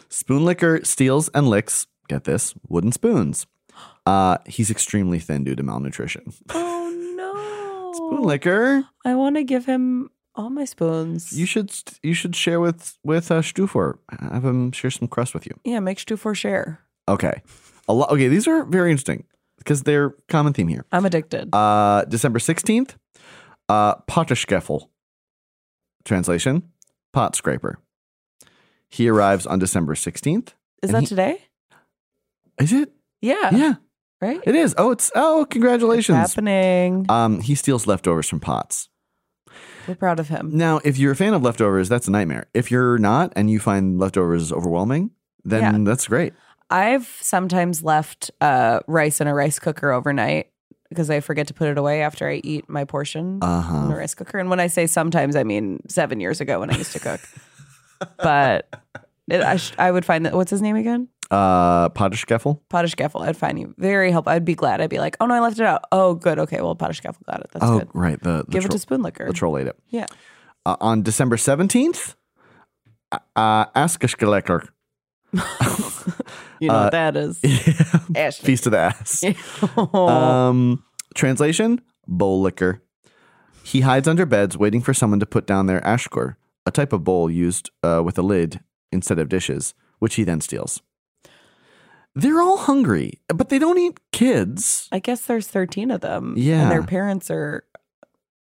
Spoon 0.10 0.46
Licker 0.46 0.82
steals 0.84 1.30
and 1.30 1.48
licks, 1.50 1.88
get 2.08 2.26
this, 2.26 2.54
wooden 2.68 2.92
spoons. 2.92 3.48
Uh, 4.06 4.38
he's 4.46 4.70
extremely 4.70 5.20
thin 5.20 5.44
due 5.44 5.56
to 5.56 5.64
malnutrition. 5.64 6.34
oh 6.50 7.14
no. 7.16 7.92
Spoon 7.94 8.24
Licker, 8.28 8.84
I 9.06 9.16
want 9.16 9.36
to 9.38 9.44
give 9.44 9.66
him 9.66 10.10
all 10.36 10.50
my 10.50 10.66
spoons. 10.66 11.38
you 11.38 11.46
should 11.46 11.72
you 12.04 12.14
should 12.14 12.36
share 12.36 12.60
with 12.60 12.98
with 13.04 13.32
uh, 13.32 13.42
Stufor. 13.42 13.98
Have 14.20 14.46
him 14.46 14.72
share 14.72 14.92
some 14.92 15.08
crust 15.08 15.34
with 15.34 15.46
you. 15.46 15.54
yeah, 15.64 15.80
make 15.80 15.98
Stufor 15.98 16.36
share. 16.36 16.82
Okay, 17.08 17.42
a 17.88 17.94
lot. 17.94 18.12
Okay, 18.12 18.28
these 18.28 18.48
are 18.48 18.64
very 18.66 18.92
interesting 18.92 19.26
because 19.62 19.84
they're 19.84 20.12
common 20.28 20.54
theme 20.54 20.68
here. 20.68 20.86
I'm 20.92 21.06
addicted. 21.06 21.54
Uh, 21.56 22.04
December 22.06 22.40
sixteenth, 22.40 22.96
uh, 23.70 23.96
Potterskeffel. 24.10 24.88
Translation: 26.04 26.64
pot 27.14 27.36
scraper. 27.36 27.80
He 28.90 29.08
arrives 29.08 29.46
on 29.46 29.60
December 29.60 29.96
sixteenth. 29.96 30.54
Is 30.82 30.92
that 30.92 31.02
he- 31.02 31.08
today? 31.08 31.38
Is 32.60 32.74
it? 32.74 32.92
Yeah. 33.22 33.56
Yeah, 33.56 33.74
Right? 34.20 34.40
it 34.44 34.56
is. 34.56 34.74
Oh, 34.78 34.92
it's 34.92 35.12
oh, 35.16 35.46
congratulations. 35.50 36.18
happening. 36.18 37.06
Um, 37.10 37.40
he 37.42 37.54
steals 37.56 37.86
leftovers 37.88 38.28
from 38.28 38.40
pots. 38.40 38.90
We're 39.88 39.96
proud 39.96 40.20
of 40.20 40.28
him. 40.30 40.52
Now, 40.54 40.80
if 40.84 40.98
you're 40.98 41.12
a 41.12 41.16
fan 41.16 41.34
of 41.34 41.42
leftovers, 41.44 41.88
that's 41.90 42.08
a 42.08 42.12
nightmare. 42.12 42.48
If 42.54 42.70
you're 42.72 42.98
not 42.98 43.32
and 43.36 43.50
you 43.50 43.60
find 43.60 44.00
leftovers 44.00 44.52
overwhelming, 44.52 45.12
then 45.44 45.62
Yeah. 45.62 45.78
that's 45.92 46.08
great. 46.08 46.34
I've 46.72 47.06
sometimes 47.22 47.84
left 47.84 48.32
uh, 48.42 48.80
rice 48.88 49.22
in 49.22 49.28
a 49.28 49.34
rice 49.34 49.60
cooker 49.60 49.92
overnight 49.92 50.48
because 50.90 51.10
I 51.10 51.20
forget 51.20 51.48
to 51.48 51.54
put 51.54 51.68
it 51.70 51.78
away 51.78 52.02
after 52.02 52.28
I 52.28 52.42
eat 52.44 52.68
my 52.70 52.86
portion 52.86 53.40
Uh 53.42 53.82
in 53.84 53.90
the 53.90 53.96
rice 53.96 54.14
cooker. 54.16 54.40
And 54.40 54.50
when 54.50 54.60
I 54.60 54.68
say 54.68 54.88
sometimes, 54.88 55.36
I 55.36 55.44
mean 55.44 55.82
seven 55.88 56.20
years 56.20 56.42
ago 56.42 56.60
when 56.60 56.70
I 56.70 56.78
used 56.78 56.94
to 56.94 57.00
cook. 57.00 57.20
but 58.18 58.68
it, 59.30 59.42
I, 59.42 59.58
sh- 59.58 59.74
I 59.78 59.92
would 59.92 60.06
find 60.06 60.26
that. 60.26 60.34
What's 60.34 60.52
his 60.52 60.62
name 60.62 60.76
again? 60.76 61.08
Uh, 61.30 61.88
Potish 61.90 62.26
Geffel. 62.26 62.60
Potish 62.70 62.96
Geffel. 62.96 63.22
I'd 63.26 63.38
find 63.38 63.58
you 63.58 63.74
very 63.78 64.12
helpful. 64.12 64.34
I'd 64.34 64.44
be 64.44 64.56
glad. 64.56 64.82
I'd 64.82 64.90
be 64.90 65.00
like, 65.00 65.16
oh 65.22 65.26
no, 65.28 65.34
I 65.36 65.40
left 65.40 65.60
it 65.60 65.66
out. 65.66 65.84
Oh, 65.92 66.14
good. 66.16 66.40
Okay, 66.40 66.60
well, 66.62 66.76
Potish 66.76 67.02
Geffel 67.02 67.24
got 67.26 67.40
it. 67.42 67.48
That's 67.54 67.64
Oh, 67.66 67.80
good. 67.80 67.90
right. 67.94 68.22
The, 68.22 68.44
the 68.46 68.52
Give 68.52 68.66
it 68.66 68.72
to 68.72 68.80
Spoon 68.80 69.02
Licker. 69.02 69.28
The 69.28 69.34
troll 69.34 69.58
ate 69.58 69.68
it. 69.68 69.78
Yeah. 69.90 70.08
Uh, 70.66 70.76
on 70.82 71.04
December 71.04 71.38
17th, 71.38 72.16
uh, 73.36 73.66
Askashkalecker. 73.68 74.68
You 76.62 76.68
know 76.70 76.76
Uh, 76.76 76.84
what 76.84 76.92
that 76.92 77.18
is. 77.18 77.40
Ashley. 78.16 78.46
Feast 78.46 78.66
of 78.68 78.72
the 78.72 78.78
Ass. 78.88 79.24
Oh. 79.76 80.08
Um, 80.08 80.84
translation 81.16 81.82
bowl 82.08 82.40
licker. 82.40 82.82
He 83.64 83.82
hides 83.82 84.08
under 84.08 84.26
beds 84.26 84.58
waiting 84.58 84.82
for 84.82 84.94
someone 84.94 85.20
to 85.20 85.26
put 85.26 85.46
down 85.46 85.66
their 85.66 85.82
ashkur, 85.82 86.36
a 86.66 86.72
type 86.72 86.94
of 86.94 87.04
bowl 87.04 87.30
used 87.30 87.70
uh, 87.84 88.02
with 88.06 88.18
a 88.18 88.22
lid 88.22 88.60
instead 88.92 89.18
of 89.20 89.28
dishes, 89.28 89.74
which 90.00 90.16
he 90.16 90.24
then 90.24 90.40
steals. 90.40 90.82
They're 92.14 92.42
all 92.42 92.58
hungry, 92.58 93.20
but 93.28 93.50
they 93.50 93.58
don't 93.60 93.78
eat 93.80 94.00
kids. 94.12 94.88
I 94.92 95.00
guess 95.00 95.26
there's 95.26 95.48
13 95.48 95.92
of 95.92 96.02
them. 96.02 96.36
Yeah. 96.38 96.62
And 96.64 96.72
their 96.72 96.84
parents 96.84 97.32
are. 97.32 97.64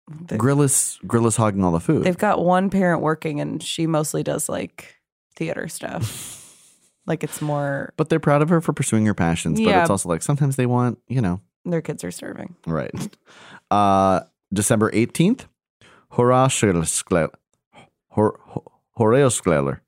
they- 0.09 0.37
Grill 0.37 0.61
is, 0.61 0.99
hogging 1.37 1.63
all 1.63 1.71
the 1.71 1.79
food. 1.79 2.03
They've 2.03 2.17
got 2.17 2.43
one 2.43 2.69
parent 2.69 3.01
working, 3.01 3.39
and 3.39 3.61
she 3.63 3.87
mostly 3.87 4.23
does 4.23 4.49
like 4.49 4.95
theater 5.35 5.67
stuff. 5.69 6.39
like 7.05 7.23
it's 7.23 7.41
more 7.41 7.93
but 7.97 8.09
they're 8.09 8.19
proud 8.19 8.41
of 8.41 8.49
her 8.49 8.61
for 8.61 8.73
pursuing 8.73 9.05
her 9.05 9.13
passions. 9.13 9.59
But 9.59 9.69
Yeah. 9.69 9.81
it's 9.81 9.89
also 9.89 10.09
like 10.09 10.21
sometimes 10.21 10.55
they 10.55 10.65
want, 10.65 10.99
you 11.07 11.21
know, 11.21 11.41
their 11.65 11.81
kids 11.81 12.03
are 12.03 12.11
serving. 12.11 12.55
right. 12.67 12.91
Uh, 13.71 14.19
December 14.53 14.91
18th, 14.91 15.45
Horaskler. 16.11 17.29
Horaskler. 18.97 19.79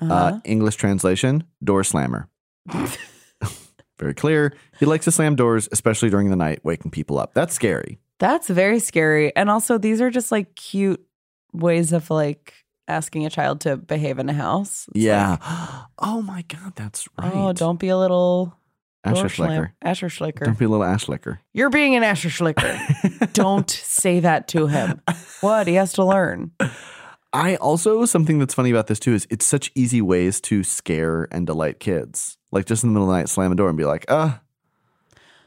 Uh-huh. 0.00 0.12
Uh, 0.12 0.40
English 0.44 0.76
translation: 0.76 1.44
door 1.64 1.82
slammer. 1.82 2.28
Very 3.98 4.12
clear. 4.12 4.54
He 4.78 4.84
likes 4.84 5.06
to 5.06 5.12
slam 5.12 5.36
doors, 5.36 5.68
especially 5.72 6.10
during 6.10 6.28
the 6.28 6.36
night, 6.36 6.60
waking 6.62 6.90
people 6.90 7.18
up. 7.18 7.32
That's 7.32 7.54
scary. 7.54 7.98
That's 8.18 8.48
very 8.48 8.78
scary. 8.78 9.34
And 9.34 9.48
also, 9.48 9.78
these 9.78 10.02
are 10.02 10.10
just 10.10 10.30
like 10.30 10.54
cute 10.54 11.02
ways 11.54 11.92
of 11.94 12.10
like 12.10 12.52
asking 12.88 13.26
a 13.26 13.30
child 13.30 13.60
to 13.62 13.76
behave 13.76 14.18
in 14.18 14.28
a 14.28 14.32
house. 14.32 14.86
It's 14.94 15.04
yeah. 15.04 15.30
like, 15.30 15.40
oh 15.98 16.22
my 16.22 16.42
God, 16.42 16.74
that's 16.76 17.08
right. 17.18 17.32
Oh, 17.34 17.52
don't 17.52 17.78
be 17.78 17.88
a 17.88 17.98
little 17.98 18.56
Asher 19.06 19.28
Schlicker. 19.28 19.72
Asher 19.82 20.08
Schlicker. 20.08 20.44
Don't 20.44 20.58
be 20.58 20.64
a 20.64 20.68
little 20.68 20.84
ash 20.84 21.08
licker. 21.08 21.40
You're 21.52 21.70
being 21.70 21.94
an 21.94 22.02
Asher 22.02 22.28
Schlicker. 22.28 23.32
don't 23.32 23.70
say 23.70 24.20
that 24.20 24.48
to 24.48 24.66
him. 24.66 25.00
What? 25.40 25.66
He 25.66 25.74
has 25.74 25.92
to 25.94 26.04
learn. 26.04 26.52
I 27.32 27.56
also 27.56 28.04
something 28.06 28.38
that's 28.38 28.54
funny 28.54 28.70
about 28.70 28.86
this 28.86 28.98
too 28.98 29.12
is 29.12 29.26
it's 29.30 29.44
such 29.44 29.70
easy 29.74 30.00
ways 30.00 30.40
to 30.42 30.64
scare 30.64 31.28
and 31.30 31.46
delight 31.46 31.80
kids. 31.80 32.38
Like 32.50 32.64
just 32.64 32.82
in 32.82 32.90
the 32.90 32.94
middle 32.94 33.08
of 33.08 33.14
the 33.14 33.18
night, 33.18 33.28
slam 33.28 33.52
a 33.52 33.54
door 33.54 33.68
and 33.68 33.76
be 33.76 33.84
like, 33.84 34.06
"Uh, 34.08 34.38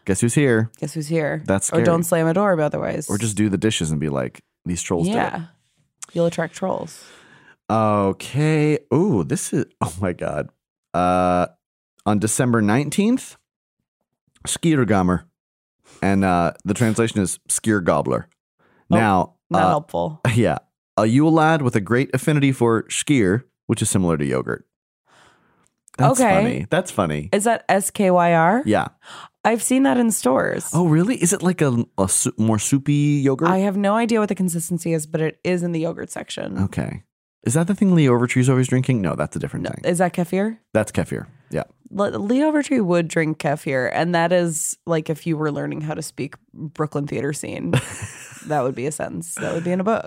guess 0.06 0.22
who's 0.22 0.36
here?" 0.36 0.70
Guess 0.78 0.94
who's 0.94 1.08
here? 1.08 1.42
That's 1.46 1.72
Or 1.72 1.82
don't 1.82 2.04
slam 2.04 2.28
a 2.28 2.34
door 2.34 2.60
otherwise. 2.62 3.10
Or 3.10 3.18
just 3.18 3.36
do 3.36 3.50
the 3.50 3.58
dishes 3.58 3.90
and 3.90 4.00
be 4.00 4.10
like, 4.10 4.44
"These 4.66 4.84
trolls 4.84 5.08
do 5.08 5.14
it." 5.14 5.16
yeah. 5.16 5.46
You'll 6.14 6.28
attract 6.28 6.54
trolls. 6.54 7.04
Okay. 7.70 8.80
Oh, 8.92 9.24
this 9.24 9.54
is 9.54 9.66
oh 9.82 9.94
my 10.02 10.14
god. 10.14 10.50
Uh 10.94 11.48
on 12.06 12.20
December 12.20 12.62
19th, 12.62 13.36
Skiergamer. 14.48 15.26
And 16.02 16.24
uh 16.26 16.54
the 16.66 16.74
translation 16.74 17.20
is 17.22 17.40
skyr 17.50 17.84
gobbler. 17.84 18.28
Now, 18.90 19.36
Not 19.52 19.64
uh, 19.64 19.70
helpful. 19.70 20.22
yeah, 20.34 20.58
a 20.98 21.06
Yule 21.06 21.32
lad 21.32 21.62
with 21.62 21.76
a 21.76 21.82
great 21.82 22.10
affinity 22.14 22.52
for 22.52 22.84
skyr, 22.84 23.44
which 23.68 23.82
is 23.84 23.90
similar 23.90 24.18
to 24.18 24.26
yogurt. 24.26 24.66
That's 25.98 26.20
Okay. 26.20 26.30
funny. 26.36 26.66
That's 26.70 26.92
funny. 26.92 27.30
Is 27.34 27.44
that 27.44 27.66
S 27.70 27.92
K 27.92 28.10
Y 28.10 28.34
R? 28.34 28.64
Yeah. 28.66 28.88
I've 29.46 29.62
seen 29.64 29.84
that 29.84 29.98
in 29.98 30.12
stores. 30.12 30.70
Oh, 30.74 30.88
really? 30.88 31.16
Is 31.22 31.32
it 31.34 31.42
like 31.42 31.62
a, 31.62 31.86
a 31.98 32.10
su- 32.10 32.34
more 32.38 32.60
soupy 32.60 33.22
yogurt? 33.24 33.48
I 33.48 33.60
have 33.60 33.78
no 33.78 33.96
idea 33.96 34.20
what 34.20 34.28
the 34.30 34.36
consistency 34.36 34.92
is, 34.94 35.06
but 35.08 35.22
it 35.22 35.40
is 35.44 35.64
in 35.64 35.72
the 35.72 35.80
yogurt 35.82 36.10
section. 36.10 36.58
okay. 36.64 37.04
Is 37.44 37.54
that 37.54 37.68
the 37.68 37.76
thing 37.76 37.96
Lee 37.96 38.08
Overtree's 38.10 38.50
always 38.50 38.68
drinking? 38.68 39.02
No, 39.02 39.16
that's 39.16 39.36
a 39.36 39.40
different 39.40 39.64
No, 39.64 39.72
thing. 39.72 39.90
is 39.92 40.00
that 40.00 40.14
kefir? 40.14 40.58
That's 40.74 40.92
kefir. 40.92 41.28
Yeah. 41.50 41.64
Le- 41.90 42.18
Lee 42.18 42.40
Overtree 42.40 42.84
would 42.84 43.08
drink 43.08 43.40
kefir, 43.40 43.90
and 43.94 44.14
that 44.14 44.32
is 44.32 44.78
like 44.86 45.10
if 45.10 45.26
you 45.26 45.38
were 45.38 45.52
learning 45.52 45.82
how 45.82 45.94
to 45.94 46.02
speak 46.02 46.36
Brooklyn 46.54 47.08
theater 47.08 47.34
scene, 47.34 47.72
that 48.46 48.62
would 48.64 48.76
be 48.76 48.86
a 48.86 48.92
sentence. 48.92 49.36
That 49.36 49.54
would 49.56 49.64
be 49.64 49.72
in 49.72 49.80
a 49.80 49.84
book. 49.84 50.06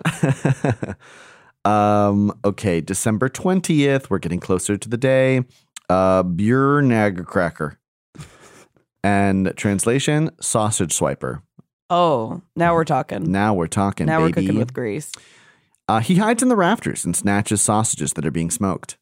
um, 1.65 2.33
okay, 2.45 2.81
December 2.81 3.29
20th. 3.29 4.11
We're 4.11 4.19
getting 4.19 4.41
closer 4.41 4.77
to 4.77 4.89
the 4.89 4.97
day. 4.97 5.43
Uh, 5.89 6.23
Björnag 6.23 7.25
cracker. 7.27 7.79
And 9.05 9.53
translation, 9.57 10.31
sausage 10.41 10.97
swiper. 10.97 11.43
Oh, 11.91 12.41
now 12.55 12.75
we're 12.75 12.85
talking. 12.85 13.33
Now 13.33 13.53
we're 13.55 13.67
talking, 13.67 14.07
now 14.07 14.21
we're 14.21 14.31
cooking 14.31 14.57
with 14.59 14.73
grease. 14.73 15.11
Uh, 15.89 16.01
he 16.01 16.17
hides 16.17 16.43
in 16.43 16.49
the 16.49 16.57
rafters 16.57 17.05
and 17.05 17.15
snatches 17.17 17.61
sausages 17.63 18.13
that 18.15 18.27
are 18.27 18.31
being 18.31 18.51
smoked. 18.51 18.97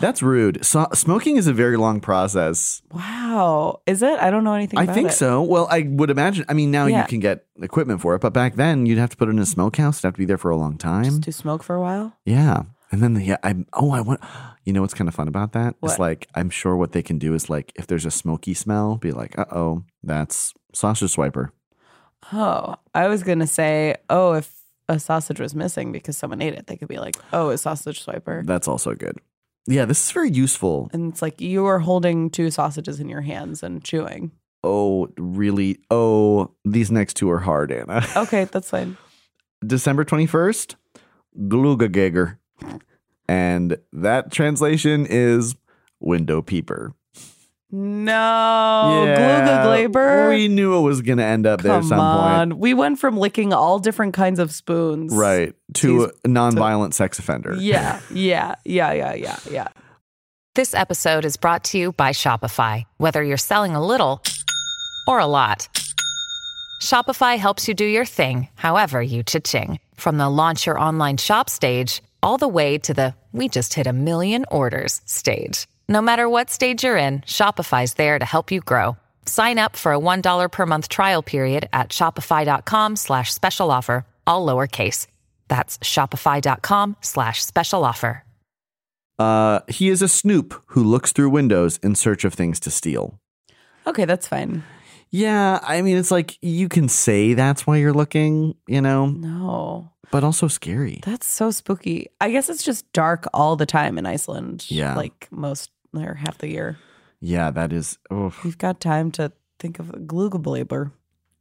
That's 0.00 0.22
rude. 0.22 0.64
So- 0.66 0.88
smoking 0.92 1.36
is 1.36 1.46
a 1.46 1.52
very 1.52 1.76
long 1.76 2.00
process. 2.00 2.82
Wow, 2.92 3.80
is 3.86 4.02
it? 4.02 4.18
I 4.18 4.30
don't 4.30 4.42
know 4.42 4.54
anything. 4.54 4.78
About 4.80 4.88
it. 4.88 4.90
I 4.90 4.94
think 4.94 5.08
it. 5.10 5.14
so. 5.14 5.40
Well, 5.42 5.68
I 5.70 5.82
would 5.88 6.10
imagine. 6.10 6.44
I 6.48 6.52
mean, 6.52 6.72
now 6.72 6.86
Yeah. 6.86 7.02
you 7.02 7.06
can 7.08 7.20
get 7.20 7.46
equipment 7.62 8.00
for 8.00 8.14
it, 8.16 8.20
but 8.20 8.32
back 8.32 8.56
then 8.56 8.86
you'd 8.86 8.98
have 8.98 9.10
to 9.10 9.16
put 9.16 9.28
it 9.28 9.32
in 9.32 9.38
a 9.38 9.46
smokehouse. 9.46 9.98
It'd 9.98 10.08
have 10.08 10.14
to 10.14 10.18
be 10.18 10.24
there 10.24 10.38
for 10.38 10.50
a 10.50 10.56
long 10.56 10.78
time. 10.78 11.04
Just 11.04 11.22
to 11.22 11.32
smoke 11.32 11.62
for 11.62 11.76
a 11.76 11.80
while. 11.80 12.16
Yeah. 12.24 12.62
And 12.90 13.02
then, 13.02 13.20
yeah, 13.20 13.36
I, 13.44 13.54
oh, 13.72 13.92
I 13.92 14.00
want, 14.00 14.20
you 14.64 14.72
know 14.72 14.80
what's 14.80 14.94
kind 14.94 15.08
of 15.08 15.14
fun 15.14 15.26
about 15.28 15.52
that? 15.52 15.74
It's 15.82 15.98
like, 15.98 16.28
I'm 16.34 16.50
sure 16.50 16.76
what 16.76 16.92
they 16.92 17.02
can 17.02 17.18
do 17.18 17.34
is 17.34 17.48
like, 17.50 17.72
if 17.76 17.86
there's 17.86 18.04
a 18.06 18.10
smoky 18.10 18.54
smell, 18.54 18.96
be 18.96 19.10
like, 19.12 19.36
uh 19.38 19.46
oh, 19.52 19.84
that's 20.02 20.54
sausage 20.72 21.14
swiper. 21.14 21.50
Oh, 22.32 22.76
I 22.94 23.08
was 23.08 23.22
gonna 23.22 23.46
say, 23.46 23.96
oh, 24.10 24.32
if 24.34 24.52
a 24.88 24.98
sausage 24.98 25.40
was 25.40 25.54
missing 25.54 25.92
because 25.92 26.16
someone 26.16 26.42
ate 26.42 26.54
it, 26.54 26.66
they 26.66 26.76
could 26.76 26.88
be 26.88 26.98
like, 26.98 27.16
oh, 27.32 27.50
a 27.50 27.58
sausage 27.58 28.04
swiper. 28.04 28.44
That's 28.46 28.68
also 28.68 28.94
good. 28.94 29.18
Yeah, 29.66 29.86
this 29.86 30.04
is 30.04 30.12
very 30.12 30.30
useful. 30.30 30.90
And 30.92 31.10
it's 31.12 31.22
like 31.22 31.40
you 31.40 31.64
are 31.66 31.78
holding 31.78 32.28
two 32.30 32.50
sausages 32.50 33.00
in 33.00 33.08
your 33.08 33.22
hands 33.22 33.62
and 33.62 33.82
chewing. 33.82 34.32
Oh, 34.62 35.08
really? 35.16 35.78
Oh, 35.90 36.50
these 36.64 36.90
next 36.90 37.14
two 37.14 37.30
are 37.30 37.40
hard, 37.40 37.72
Anna. 37.72 38.04
Okay, 38.16 38.44
that's 38.44 38.70
fine. 38.70 38.96
December 39.66 40.04
21st, 40.04 40.74
Glugagager. 41.48 42.38
And 43.26 43.78
that 43.92 44.30
translation 44.30 45.06
is 45.08 45.56
window 46.00 46.42
peeper. 46.42 46.94
No, 47.76 49.02
Gluga 49.16 49.64
Glaber. 49.66 50.28
We 50.28 50.46
knew 50.48 50.76
it 50.76 50.80
was 50.82 51.02
going 51.02 51.18
to 51.18 51.24
end 51.24 51.46
up 51.46 51.60
there 51.62 51.72
at 51.72 51.80
Come 51.80 51.88
some 51.88 51.98
on. 52.00 52.50
point. 52.50 52.60
We 52.60 52.72
went 52.72 52.98
from 53.00 53.16
licking 53.16 53.52
all 53.52 53.78
different 53.80 54.14
kinds 54.14 54.38
of 54.38 54.52
spoons. 54.52 55.12
Right. 55.14 55.54
To 55.74 55.98
He's- 56.00 56.12
a 56.24 56.28
nonviolent 56.28 56.94
sex 56.94 57.18
offender. 57.18 57.56
Yeah, 57.58 58.00
yeah, 58.12 58.54
yeah, 58.64 58.92
yeah, 58.92 59.14
yeah, 59.14 59.38
yeah. 59.50 59.68
This 60.54 60.72
episode 60.72 61.24
is 61.24 61.36
brought 61.36 61.64
to 61.64 61.78
you 61.78 61.92
by 61.92 62.10
Shopify. 62.10 62.84
Whether 62.98 63.24
you're 63.24 63.36
selling 63.36 63.74
a 63.74 63.84
little 63.84 64.22
or 65.08 65.18
a 65.18 65.26
lot, 65.26 65.68
Shopify 66.80 67.38
helps 67.38 67.66
you 67.66 67.74
do 67.74 67.84
your 67.84 68.04
thing, 68.04 68.48
however 68.54 69.02
you 69.02 69.24
cha-ching. 69.24 69.80
From 69.96 70.16
the 70.18 70.28
launch 70.30 70.66
your 70.66 70.78
online 70.78 71.16
shop 71.16 71.50
stage, 71.50 72.02
all 72.22 72.38
the 72.38 72.46
way 72.48 72.78
to 72.78 72.94
the 72.94 73.14
we 73.32 73.48
just 73.48 73.74
hit 73.74 73.88
a 73.88 73.92
million 73.92 74.44
orders 74.50 75.00
stage. 75.06 75.66
No 75.88 76.00
matter 76.00 76.28
what 76.28 76.48
stage 76.50 76.84
you're 76.84 76.96
in, 76.96 77.20
Shopify's 77.22 77.94
there 77.94 78.18
to 78.18 78.24
help 78.24 78.50
you 78.52 78.60
grow. 78.60 78.96
Sign 79.26 79.58
up 79.58 79.74
for 79.76 79.92
a 79.92 79.98
$1 79.98 80.50
per 80.52 80.66
month 80.66 80.88
trial 80.88 81.22
period 81.22 81.68
at 81.72 81.88
shopify.com 81.90 82.96
slash 82.96 83.32
special 83.34 83.70
offer, 83.70 84.06
all 84.26 84.46
lowercase. 84.46 85.06
That's 85.48 85.76
shopify.com 85.78 86.96
slash 87.00 87.44
special 87.44 87.84
offer. 87.84 88.22
Uh, 89.18 89.60
he 89.68 89.90
is 89.90 90.02
a 90.02 90.08
snoop 90.08 90.54
who 90.68 90.82
looks 90.82 91.12
through 91.12 91.30
windows 91.30 91.78
in 91.82 91.94
search 91.94 92.24
of 92.24 92.34
things 92.34 92.58
to 92.60 92.70
steal. 92.70 93.18
Okay, 93.86 94.06
that's 94.06 94.26
fine. 94.26 94.64
Yeah, 95.10 95.60
I 95.62 95.82
mean, 95.82 95.96
it's 95.98 96.10
like 96.10 96.36
you 96.42 96.68
can 96.68 96.88
say 96.88 97.34
that's 97.34 97.66
why 97.66 97.76
you're 97.76 97.92
looking, 97.92 98.56
you 98.66 98.80
know, 98.80 99.06
No, 99.06 99.92
but 100.10 100.24
also 100.24 100.48
scary. 100.48 101.00
that's 101.04 101.26
so 101.28 101.52
spooky. 101.52 102.08
I 102.20 102.30
guess 102.32 102.48
it's 102.48 102.64
just 102.64 102.90
dark 102.92 103.26
all 103.32 103.54
the 103.54 103.66
time 103.66 103.98
in 103.98 104.06
Iceland. 104.06 104.68
Yeah. 104.68 104.96
Like 104.96 105.28
most 105.30 105.70
or 105.96 106.14
half 106.14 106.38
the 106.38 106.48
year. 106.48 106.78
Yeah, 107.20 107.50
that 107.50 107.72
is. 107.72 107.98
Oh, 108.10 108.34
You've 108.44 108.58
got 108.58 108.80
time 108.80 109.10
to 109.12 109.32
think 109.58 109.78
of 109.78 109.86
Glugablaber. 109.88 110.92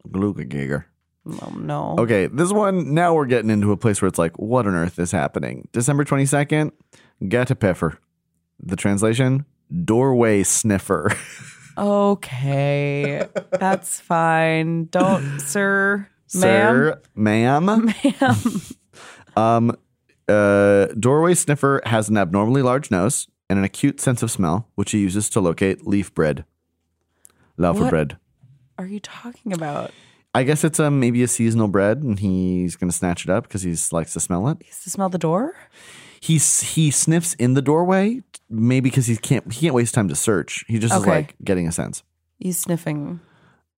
Glugagager. 0.07 0.85
Oh, 1.25 1.53
no. 1.57 1.95
Okay, 1.99 2.27
this 2.27 2.51
one, 2.51 2.93
now 2.93 3.13
we're 3.13 3.25
getting 3.25 3.49
into 3.49 3.71
a 3.71 3.77
place 3.77 4.01
where 4.01 4.09
it's 4.09 4.19
like, 4.19 4.37
what 4.37 4.67
on 4.67 4.75
earth 4.75 4.99
is 4.99 5.11
happening? 5.11 5.67
December 5.71 6.03
22nd, 6.03 6.71
Gatapeffer. 7.23 7.97
The 8.59 8.75
translation, 8.75 9.45
doorway 9.83 10.43
sniffer. 10.43 11.11
Okay, 11.75 13.25
that's 13.51 13.99
fine. 13.99 14.85
Don't, 14.91 15.39
sir, 15.39 16.07
ma'am. 16.35 16.39
Sir, 16.41 17.01
ma'am. 17.15 17.65
Ma'am. 17.65 17.93
Um, 19.35 19.75
uh, 20.27 20.85
doorway 20.99 21.33
sniffer 21.33 21.81
has 21.87 22.07
an 22.09 22.17
abnormally 22.17 22.61
large 22.61 22.91
nose 22.91 23.27
and 23.53 23.59
an 23.59 23.63
acute 23.65 24.01
sense 24.01 24.23
of 24.23 24.31
smell, 24.31 24.67
which 24.73 24.89
he 24.91 24.97
uses 24.97 25.29
to 25.29 25.39
locate 25.39 25.85
leaf 25.85 26.11
bread. 26.11 26.43
Love 27.55 27.77
for 27.77 27.83
What? 27.83 27.89
bread. 27.91 28.17
Are 28.79 28.87
you 28.87 28.99
talking 28.99 29.53
about? 29.53 29.91
I 30.33 30.41
guess 30.41 30.63
it's 30.63 30.79
um 30.79 30.99
maybe 30.99 31.21
a 31.21 31.27
seasonal 31.27 31.67
bread, 31.67 32.01
and 32.01 32.17
he's 32.17 32.75
gonna 32.75 32.91
snatch 32.91 33.25
it 33.25 33.29
up 33.29 33.43
because 33.43 33.61
he 33.61 33.75
likes 33.91 34.13
to 34.13 34.19
smell 34.19 34.47
it. 34.49 34.57
He 34.61 34.69
has 34.69 34.81
to 34.85 34.89
smell 34.89 35.09
the 35.09 35.19
door? 35.19 35.53
He 36.19 36.37
s- 36.37 36.61
he 36.73 36.89
sniffs 36.89 37.35
in 37.35 37.53
the 37.53 37.61
doorway, 37.61 38.23
maybe 38.49 38.89
because 38.89 39.05
he 39.05 39.15
can't 39.17 39.53
he 39.53 39.61
can't 39.61 39.75
waste 39.75 39.93
time 39.93 40.07
to 40.07 40.15
search. 40.15 40.65
He 40.67 40.79
just 40.79 40.95
is 40.95 41.01
Okay. 41.01 41.11
like 41.11 41.35
getting 41.43 41.67
a 41.67 41.71
sense. 41.71 42.01
He's 42.39 42.57
sniffing. 42.57 43.19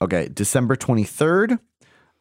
Okay, 0.02 0.30
December 0.30 0.78
twenty 0.78 1.04
third. 1.04 1.60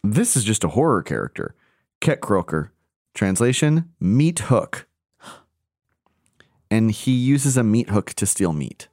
This 0.03 0.37
is 0.37 0.43
just 0.43 0.65
a 0.65 0.69
horror 0.71 1.03
character, 1.05 1.55
Ket 2.01 2.21
Croker. 2.21 2.73
Translation: 3.15 3.91
Meat 4.01 4.41
Hook. 4.41 4.89
And 6.71 6.91
he 6.91 7.13
uses 7.13 7.57
a 7.57 7.63
meat 7.63 7.91
hook 7.91 8.15
to 8.15 8.27
steal 8.27 8.53
meat. 8.53 8.89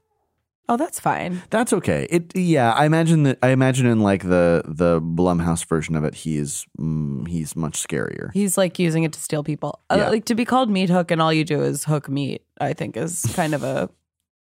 Oh, 0.70 0.78
that's 0.78 1.00
fine. 1.00 1.42
That's 1.50 1.74
okay. 1.74 2.08
It 2.10 2.36
yeah, 2.36 2.72
I 2.72 2.86
imagine 2.86 3.24
that 3.24 3.40
I 3.44 3.50
imagine 3.50 3.86
in 3.88 4.00
like 4.00 4.24
the 4.24 4.64
the 4.66 5.02
Blumhouse 5.02 5.66
version 5.66 5.96
of 5.96 6.06
it, 6.06 6.16
he 6.16 6.38
is 6.38 6.66
mm, 6.80 7.28
he's 7.28 7.56
much 7.58 7.82
scarier. 7.86 8.32
He's 8.34 8.58
like 8.58 8.80
using 8.80 9.04
it 9.04 9.12
to 9.14 9.20
steal 9.20 9.44
people. 9.44 9.82
Uh, 9.90 10.08
like 10.10 10.26
to 10.26 10.36
be 10.36 10.46
called 10.46 10.70
meat 10.70 10.90
hook 10.90 11.12
and 11.12 11.22
all 11.22 11.34
you 11.34 11.44
do 11.44 11.62
is 11.62 11.84
hook 11.84 12.08
meat, 12.08 12.46
I 12.62 12.72
think 12.72 12.96
is 12.96 13.26
kind 13.36 13.54
of 13.54 13.64
a 13.64 13.90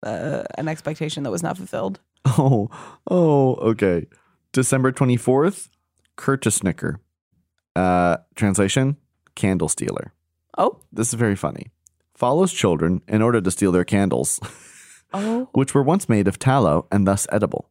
uh, 0.02 0.42
an 0.58 0.68
expectation 0.68 1.22
that 1.22 1.30
was 1.30 1.42
not 1.42 1.56
fulfilled. 1.56 2.00
Oh, 2.26 2.68
oh, 3.10 3.54
okay. 3.70 4.06
December 4.52 4.92
24th, 4.92 5.70
Curtis 6.16 6.56
Snicker. 6.56 7.00
Uh, 7.74 8.18
translation, 8.34 8.96
candle 9.34 9.68
stealer. 9.68 10.12
Oh, 10.58 10.80
This 10.92 11.08
is 11.08 11.14
very 11.14 11.36
funny. 11.36 11.70
Follows 12.18 12.52
children 12.52 13.00
in 13.06 13.22
order 13.22 13.40
to 13.40 13.50
steal 13.52 13.70
their 13.70 13.84
candles, 13.84 14.40
oh, 15.14 15.48
which 15.52 15.72
were 15.72 15.84
once 15.84 16.08
made 16.08 16.26
of 16.26 16.36
tallow 16.36 16.86
and 16.90 17.06
thus 17.06 17.28
edible. 17.30 17.70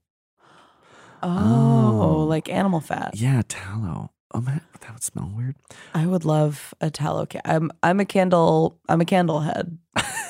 oh, 1.22 2.00
Oh. 2.02 2.24
like 2.26 2.48
animal 2.50 2.80
fat. 2.80 3.12
Yeah, 3.16 3.42
tallow. 3.50 4.12
Oh 4.34 4.40
man, 4.40 4.62
that 4.80 4.94
would 4.94 5.04
smell 5.04 5.30
weird. 5.36 5.56
I 5.94 6.06
would 6.06 6.24
love 6.24 6.74
a 6.80 6.90
tallow. 6.90 7.26
Ca- 7.26 7.42
I'm 7.44 7.72
I'm 7.84 8.00
a 8.00 8.06
candle. 8.06 8.80
I'm 8.88 9.02
a 9.02 9.06
candle 9.06 9.42
head. 9.42 9.78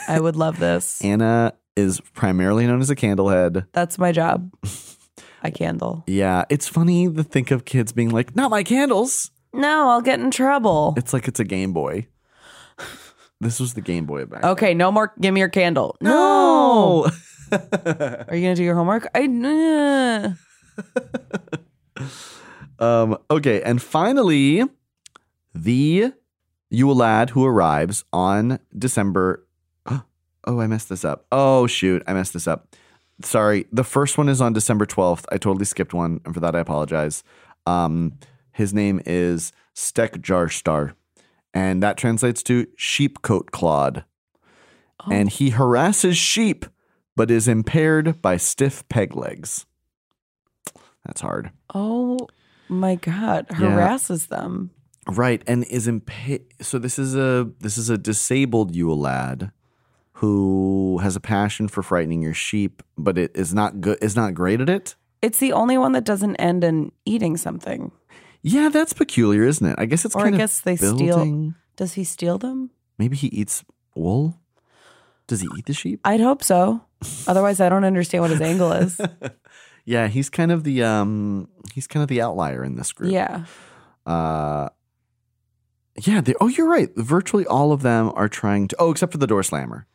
I 0.07 0.19
would 0.19 0.35
love 0.35 0.57
this. 0.59 0.99
Anna 1.03 1.53
is 1.75 1.99
primarily 2.15 2.65
known 2.65 2.81
as 2.81 2.89
a 2.89 2.95
candlehead. 2.95 3.67
That's 3.71 3.99
my 3.99 4.11
job. 4.11 4.51
I 5.43 5.51
candle. 5.51 6.03
Yeah, 6.07 6.45
it's 6.49 6.67
funny 6.67 7.07
to 7.11 7.23
think 7.23 7.51
of 7.51 7.65
kids 7.65 7.91
being 7.91 8.09
like, 8.09 8.35
not 8.35 8.49
my 8.49 8.63
candles. 8.63 9.29
No, 9.53 9.89
I'll 9.89 10.01
get 10.01 10.19
in 10.19 10.31
trouble. 10.31 10.95
It's 10.97 11.13
like 11.13 11.27
it's 11.27 11.39
a 11.39 11.43
Game 11.45 11.71
Boy. 11.73 12.07
This 13.39 13.59
was 13.59 13.73
the 13.73 13.81
Game 13.81 14.05
Boy 14.05 14.25
back. 14.25 14.43
Okay, 14.43 14.73
no 14.73 14.91
more. 14.91 15.13
Give 15.19 15.33
me 15.33 15.39
your 15.39 15.49
candle. 15.49 15.95
No. 16.01 17.07
Are 17.51 18.35
you 18.35 18.41
gonna 18.41 18.55
do 18.55 18.63
your 18.63 18.75
homework? 18.75 19.07
I. 19.13 20.33
Um, 22.79 23.17
okay, 23.31 23.61
and 23.63 23.81
finally, 23.81 24.63
the 25.53 26.13
Yule 26.69 26.95
lad 26.95 27.31
who 27.31 27.45
arrives 27.45 28.03
on 28.13 28.59
December. 28.77 29.45
Oh, 30.45 30.61
I 30.61 30.67
messed 30.67 30.87
this 30.87 31.03
up. 31.03 31.25
Oh, 31.29 31.67
shoot, 31.67 32.01
I 32.07 32.13
messed 32.13 32.31
this 32.31 32.47
up. 32.47 32.73
Sorry, 33.21 33.65
the 33.69 33.83
first 33.83 34.17
one 34.17 34.29
is 34.29 34.39
on 34.39 34.53
December 34.53 34.85
12th. 34.85 35.25
I 35.29 35.37
totally 35.37 35.65
skipped 35.65 35.93
one, 35.93 36.21
and 36.23 36.33
for 36.33 36.39
that 36.39 36.55
I 36.55 36.59
apologize. 36.59 37.21
Um, 37.65 38.17
his 38.53 38.73
name 38.73 39.01
is 39.05 39.51
Stek 39.73 40.19
Jarstar, 40.19 40.93
and 41.53 41.81
that 41.83 41.97
translates 41.97 42.43
to 42.43 42.67
sheep 42.75 43.21
sheepcoat 43.21 43.51
clod. 43.51 44.03
Oh. 45.05 45.11
And 45.11 45.29
he 45.29 45.51
harasses 45.51 46.17
sheep, 46.17 46.65
but 47.15 47.31
is 47.31 47.47
impaired 47.47 48.21
by 48.21 48.37
stiff 48.37 48.87
peg 48.89 49.15
legs. 49.15 49.65
That's 51.05 51.21
hard. 51.21 51.51
Oh 51.73 52.27
my 52.67 52.95
god! 52.95 53.47
Yeah. 53.51 53.57
Harasses 53.57 54.27
them. 54.27 54.71
Right, 55.07 55.41
and 55.47 55.63
is 55.65 55.87
impaired. 55.87 56.41
so 56.61 56.79
this 56.79 56.99
is 56.99 57.15
a 57.15 57.49
this 57.59 57.77
is 57.77 57.89
a 57.89 57.97
disabled 57.97 58.75
Yule 58.75 58.99
lad 58.99 59.51
who 60.13 60.97
has 61.03 61.15
a 61.15 61.19
passion 61.21 61.67
for 61.67 61.83
frightening 61.83 62.21
your 62.21 62.33
sheep, 62.33 62.81
but 62.97 63.17
it 63.17 63.31
is 63.35 63.53
not 63.53 63.79
good 63.79 63.97
is 64.01 64.15
not 64.15 64.33
great 64.33 64.59
at 64.59 64.69
it. 64.69 64.95
It's 65.21 65.39
the 65.39 65.53
only 65.53 65.77
one 65.77 65.93
that 65.93 66.03
doesn't 66.03 66.35
end 66.35 66.63
in 66.63 66.91
eating 67.05 67.37
something. 67.37 67.91
Yeah, 68.47 68.69
that's 68.69 68.93
peculiar, 68.93 69.43
isn't 69.43 69.65
it? 69.65 69.75
I 69.77 69.85
guess 69.85 70.05
it's 70.05 70.15
Or 70.15 70.21
I 70.21 70.23
kind 70.25 70.37
guess 70.37 70.59
of 70.59 70.63
they 70.65 70.75
steal- 70.77 70.97
building- 70.97 71.55
Does 71.75 71.93
he 71.93 72.03
steal 72.03 72.37
them? 72.37 72.71
Maybe 72.97 73.15
he 73.15 73.27
eats 73.27 73.63
wool. 73.95 74.39
Does 75.27 75.41
he 75.41 75.47
eat 75.57 75.65
the 75.65 75.73
sheep? 75.73 75.99
I'd 76.05 76.21
hope 76.21 76.43
so. 76.43 76.81
Otherwise, 77.27 77.59
I 77.59 77.69
don't 77.69 77.83
understand 77.83 78.21
what 78.21 78.31
his 78.31 78.41
angle 78.41 78.71
is. 78.71 78.99
Yeah, 79.89 80.07
he's 80.09 80.29
kind 80.29 80.51
of 80.51 80.65
the 80.65 80.83
um 80.83 81.47
he's 81.73 81.87
kind 81.87 82.03
of 82.03 82.09
the 82.09 82.21
outlier 82.21 82.61
in 82.61 82.75
this 82.75 82.91
group. 82.91 83.09
Yeah. 83.13 83.45
Uh 84.05 84.67
yeah, 86.01 86.19
they, 86.19 86.33
oh, 86.41 86.47
you're 86.49 86.67
right. 86.69 86.89
Virtually 86.97 87.45
all 87.45 87.71
of 87.71 87.83
them 87.83 88.11
are 88.13 88.27
trying 88.27 88.67
to. 88.67 88.75
Oh, 88.79 88.91
except 88.91 89.13
for 89.13 89.17
the 89.17 89.25
door 89.27 89.43
slammer. 89.43 89.87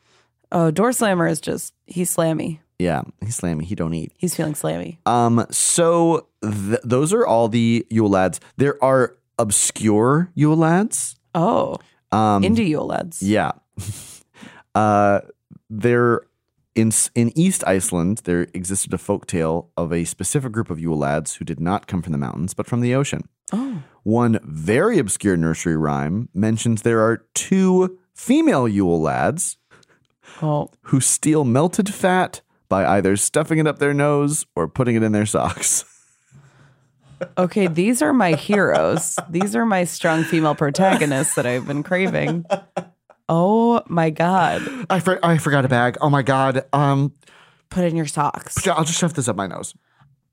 Oh, 0.51 0.71
door 0.71 0.93
slammer 0.95 1.27
is 1.27 1.43
just 1.43 1.75
he's 1.87 2.11
slammy. 2.15 2.61
Yeah, 2.79 3.03
he's 3.23 3.38
slammy. 3.38 3.65
He 3.65 3.75
don't 3.75 3.93
eat. 3.93 4.12
He's 4.17 4.35
feeling 4.35 4.55
slammy. 4.55 4.97
Um, 5.07 5.45
so 5.51 6.27
th- 6.43 6.81
those 6.85 7.13
are 7.13 7.27
all 7.27 7.49
the 7.49 7.87
Yule 7.91 8.11
lads. 8.11 8.41
There 8.57 8.83
are 8.83 9.17
obscure 9.39 10.31
Yule 10.35 10.57
lads. 10.57 11.17
Oh, 11.35 11.77
Um, 12.11 12.43
indie 12.43 12.69
Yule 12.69 12.87
lads. 12.87 13.23
yeah. 13.23 13.53
uh, 14.75 15.21
there 15.71 16.21
in 16.75 16.91
in 17.15 17.33
East 17.39 17.63
Iceland, 17.67 18.23
there 18.25 18.47
existed 18.55 18.95
a 18.95 18.99
folk 18.99 19.27
tale 19.27 19.71
of 19.77 19.93
a 19.93 20.05
specific 20.05 20.53
group 20.53 20.71
of 20.71 20.79
Yule 20.81 20.99
lads 20.99 21.37
who 21.37 21.45
did 21.45 21.61
not 21.61 21.87
come 21.87 22.03
from 22.03 22.13
the 22.13 22.19
mountains 22.19 22.55
but 22.55 22.67
from 22.67 22.81
the 22.81 22.95
ocean. 22.95 23.23
Oh, 23.53 23.83
One 24.05 24.39
very 24.43 24.99
obscure 24.99 25.37
nursery 25.37 25.77
rhyme 25.77 26.29
mentions 26.35 26.83
there 26.83 27.01
are 27.01 27.25
two 27.35 27.99
female 28.15 28.67
Yule 28.67 29.01
lads 29.01 29.59
oh, 30.41 30.69
who 30.83 31.01
steal 31.01 31.45
melted 31.45 31.93
fat 31.93 32.41
by 32.71 32.87
either 32.97 33.17
stuffing 33.17 33.59
it 33.59 33.67
up 33.67 33.79
their 33.79 33.93
nose 33.93 34.47
or 34.57 34.67
putting 34.69 34.97
it 34.97 35.03
in 35.03 35.13
their 35.13 35.27
socks. 35.27 35.85
okay. 37.39 37.67
These 37.67 38.03
are 38.03 38.13
my 38.13 38.35
heroes. 38.35 39.19
These 39.31 39.57
are 39.57 39.67
my 39.67 39.85
strong 39.85 40.25
female 40.25 40.55
protagonists 40.55 41.35
that 41.35 41.47
I've 41.47 41.67
been 41.67 41.83
craving. 41.83 42.45
Oh 43.29 43.83
my 43.87 44.11
god! 44.11 44.63
I, 44.91 45.01
for, 45.01 45.25
I 45.25 45.39
forgot 45.39 45.65
a 45.65 45.69
bag. 45.69 45.97
Oh 46.01 46.11
my 46.11 46.23
god. 46.23 46.65
Um, 46.73 47.15
Put 47.71 47.85
it 47.85 47.87
in 47.87 47.97
your 47.97 48.07
socks. 48.07 48.67
I'll 48.69 48.85
just 48.85 48.99
shove 48.99 49.15
this 49.15 49.29
up 49.29 49.37
my 49.37 49.47
nose. 49.47 49.75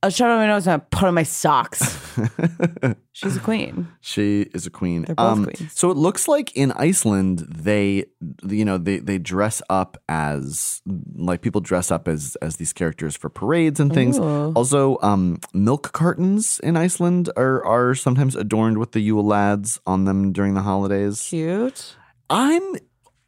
I'll 0.02 0.10
shut 0.10 0.30
on 0.30 0.38
my 0.38 0.48
nose 0.48 0.66
and 0.66 0.74
I'll 0.74 0.88
put 0.92 1.08
on 1.08 1.14
my 1.14 1.24
socks. 1.24 1.98
She's 3.12 3.36
a 3.36 3.40
queen. 3.42 3.90
She 4.00 4.44
is 4.54 4.66
a 4.66 4.70
queen. 4.70 5.04
They're 5.04 5.16
both 5.16 5.44
queens. 5.44 5.74
So 5.74 5.92
it 5.92 5.98
looks 5.98 6.30
like 6.30 6.56
in 6.56 6.72
Iceland 6.72 7.40
they, 7.40 8.06
you 8.48 8.64
know, 8.64 8.78
they 8.78 9.00
they 9.00 9.18
dress 9.18 9.62
up 9.70 10.02
as 10.08 10.82
like 11.16 11.42
people 11.42 11.60
dress 11.60 11.92
up 11.92 12.08
as 12.08 12.38
as 12.42 12.56
these 12.56 12.72
characters 12.72 13.18
for 13.18 13.30
parades 13.30 13.82
and 13.82 13.94
things. 13.94 14.18
Ooh. 14.18 14.54
Also, 14.54 14.98
um, 15.02 15.40
milk 15.54 15.92
cartons 15.92 16.60
in 16.64 16.78
Iceland 16.78 17.30
are 17.36 17.66
are 17.66 17.94
sometimes 17.94 18.38
adorned 18.38 18.78
with 18.78 18.94
the 18.94 19.02
Yule 19.02 19.26
lads 19.26 19.82
on 19.86 20.06
them 20.06 20.32
during 20.32 20.54
the 20.54 20.62
holidays. 20.62 21.28
Cute. 21.28 21.98
I'm 22.30 22.64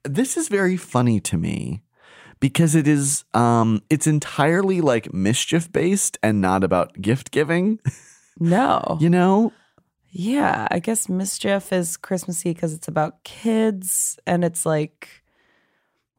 this 0.03 0.37
is 0.37 0.47
very 0.47 0.77
funny 0.77 1.19
to 1.19 1.37
me 1.37 1.83
because 2.41 2.75
it 2.75 2.87
is 2.87 3.23
um 3.33 3.81
it's 3.89 4.07
entirely 4.07 4.81
like 4.81 5.13
mischief 5.13 5.71
based 5.71 6.17
and 6.21 6.41
not 6.41 6.65
about 6.65 6.99
gift 6.99 7.31
giving, 7.31 7.79
No. 8.37 8.97
you 8.99 9.09
know? 9.09 9.53
Yeah, 10.09 10.67
I 10.69 10.79
guess 10.79 11.07
mischief 11.07 11.71
is 11.71 11.95
Christmassy 11.95 12.53
because 12.53 12.73
it's 12.73 12.89
about 12.89 13.23
kids 13.23 14.19
and 14.27 14.43
it's 14.43 14.65
like 14.65 15.07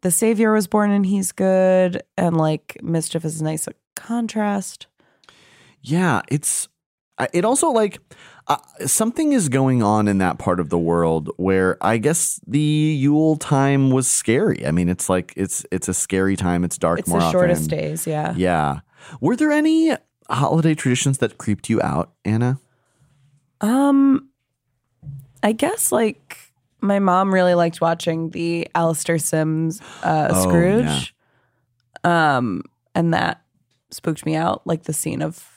the 0.01 0.11
savior 0.11 0.55
was 0.55 0.67
born 0.67 0.91
and 0.91 1.05
he's 1.05 1.31
good 1.31 2.03
and 2.17 2.35
like 2.39 2.79
mischief 2.83 3.23
is 3.27 3.43
a 3.43 3.45
nice 3.45 3.69
contrast. 3.95 4.87
Yeah, 5.83 6.23
it's 6.29 6.69
it 7.35 7.45
also 7.45 7.69
like 7.69 7.99
uh, 8.49 8.57
something 8.87 9.33
is 9.33 9.49
going 9.49 9.83
on 9.83 10.09
in 10.09 10.19
that 10.19 10.39
part 10.39 10.59
of 10.61 10.69
the 10.69 10.79
world 10.79 11.31
where 11.37 11.77
I 11.81 11.99
guess 11.99 12.41
the 12.47 12.59
Yule 12.59 13.37
time 13.37 13.91
was 13.91 14.11
scary. 14.11 14.67
I 14.67 14.71
mean, 14.73 14.89
it's 14.89 15.09
like 15.09 15.33
it's 15.37 15.65
it's 15.71 15.89
a 15.89 15.95
scary 15.95 16.37
time. 16.37 16.65
It's 16.65 16.77
dark 16.79 17.01
It's 17.01 17.09
more 17.09 17.21
the 17.21 17.31
shortest 17.31 17.71
days, 17.71 18.07
yeah. 18.07 18.35
Yeah. 18.37 18.81
Were 19.21 19.37
there 19.37 19.53
any 19.53 19.97
holiday 20.29 20.75
traditions 20.75 21.19
that 21.19 21.39
creeped 21.39 21.69
you 21.71 21.81
out, 21.83 22.13
Anna? 22.25 22.59
Um 23.61 24.29
I 25.43 25.53
guess 25.53 25.93
like 25.93 26.39
my 26.81 26.99
mom 26.99 27.33
really 27.33 27.55
liked 27.55 27.81
watching 27.81 28.31
the 28.31 28.69
Alastair 28.75 29.19
Sims 29.19 29.81
uh 30.03 30.29
Oh, 30.33 30.43
Scrooge. 30.43 31.15
yeah. 32.05 32.37
Um, 32.37 32.65
and 32.97 33.15
that 33.15 33.43
spooked 33.93 34.27
me 34.27 34.35
out, 34.35 34.67
like 34.67 34.83
the 34.85 34.93
scene 34.93 35.23
of 35.23 35.52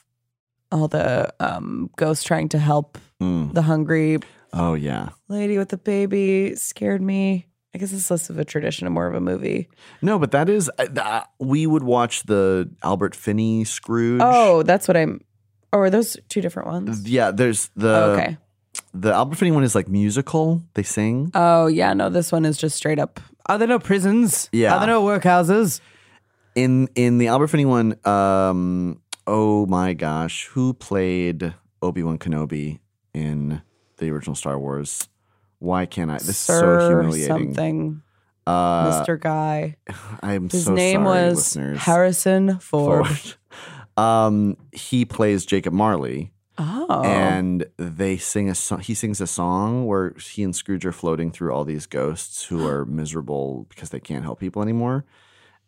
all 0.71 0.87
the 0.87 1.33
um 1.39 1.89
ghosts 1.95 2.23
trying 2.23 2.49
to 2.49 2.57
help 2.59 2.97
Mm. 3.21 3.53
the 3.53 3.61
hungry 3.61 4.19
Oh 4.51 4.73
yeah. 4.73 5.09
lady 5.29 5.57
with 5.57 5.69
the 5.69 5.77
baby 5.77 6.53
scared 6.55 7.01
me. 7.01 7.47
I 7.73 7.77
guess 7.77 7.91
it's 7.93 8.09
less 8.11 8.29
of 8.29 8.39
a 8.39 8.45
tradition 8.45 8.87
and 8.87 8.93
more 8.93 9.07
of 9.07 9.13
a 9.15 9.19
movie. 9.21 9.67
No, 10.01 10.17
but 10.19 10.31
that 10.31 10.49
is 10.49 10.69
uh, 10.79 11.21
we 11.39 11.65
would 11.67 11.83
watch 11.83 12.23
the 12.23 12.69
Albert 12.83 13.15
Finney 13.15 13.63
Scrooge. 13.65 14.21
Oh, 14.23 14.63
that's 14.63 14.87
what 14.87 14.95
I'm. 14.97 15.21
Or 15.73 15.85
are 15.85 15.89
those 15.89 16.15
two 16.29 16.39
different 16.41 16.69
ones? 16.69 17.09
yeah. 17.09 17.31
There's 17.31 17.69
the 17.75 17.89
Oh, 17.95 18.11
okay. 18.13 18.37
the 18.93 19.11
Albert 19.13 19.35
Finney 19.35 19.51
one 19.51 19.63
is 19.65 19.75
like 19.75 19.87
musical. 19.89 20.61
They 20.73 20.83
sing. 20.83 21.31
Oh 21.33 21.67
yeah, 21.67 21.93
no, 21.93 22.09
this 22.09 22.31
one 22.31 22.45
is 22.45 22.57
just 22.57 22.75
straight 22.77 22.99
up. 22.99 23.19
Are 23.47 23.57
there 23.57 23.67
no 23.67 23.79
prisons? 23.79 24.49
Yeah. 24.53 24.73
Are 24.75 24.79
there 24.79 24.87
no 24.89 25.03
workhouses? 25.03 25.79
in 26.55 26.87
in 26.95 27.17
the 27.17 27.27
Albert 27.27 27.47
Finney 27.47 27.65
one. 27.65 27.97
Um. 28.05 29.01
Oh 29.27 29.65
my 29.65 29.93
gosh, 29.93 30.45
who 30.47 30.73
played 30.73 31.53
Obi 31.81 32.03
Wan 32.03 32.17
Kenobi 32.17 32.79
in 33.13 33.61
the 33.97 34.11
original 34.11 34.35
Star 34.35 34.59
Wars? 34.59 35.07
Why 35.59 35.85
can't 35.85 36.11
I? 36.11 36.15
This 36.15 36.29
is 36.29 36.37
so 36.37 36.59
Sir 36.59 36.87
humiliating. 37.01 37.27
Something, 37.27 38.01
Uh, 38.45 39.03
Mr. 39.03 39.19
Guy. 39.19 39.77
I'm 40.21 40.49
His 40.49 40.65
so 40.65 40.73
name 40.75 41.03
sorry, 41.05 41.05
was 41.25 41.35
listeners. 41.37 41.79
Harrison 41.79 42.59
Ford. 42.59 43.07
Ford. 43.07 43.35
Um, 43.97 44.57
he 44.73 45.05
plays 45.05 45.45
Jacob 45.45 45.71
Marley. 45.71 46.33
Oh, 46.57 47.01
and 47.05 47.65
they 47.77 48.17
sing 48.17 48.49
a 48.49 48.55
song. 48.55 48.81
He 48.81 48.93
sings 48.93 49.21
a 49.21 49.27
song 49.27 49.85
where 49.87 50.13
he 50.19 50.43
and 50.43 50.53
Scrooge 50.53 50.85
are 50.85 50.91
floating 50.91 51.31
through 51.31 51.53
all 51.53 51.63
these 51.63 51.85
ghosts 51.85 52.43
who 52.43 52.67
are 52.67 52.83
miserable 52.83 53.65
because 53.69 53.91
they 53.91 54.01
can't 54.01 54.23
help 54.25 54.41
people 54.41 54.61
anymore. 54.61 55.05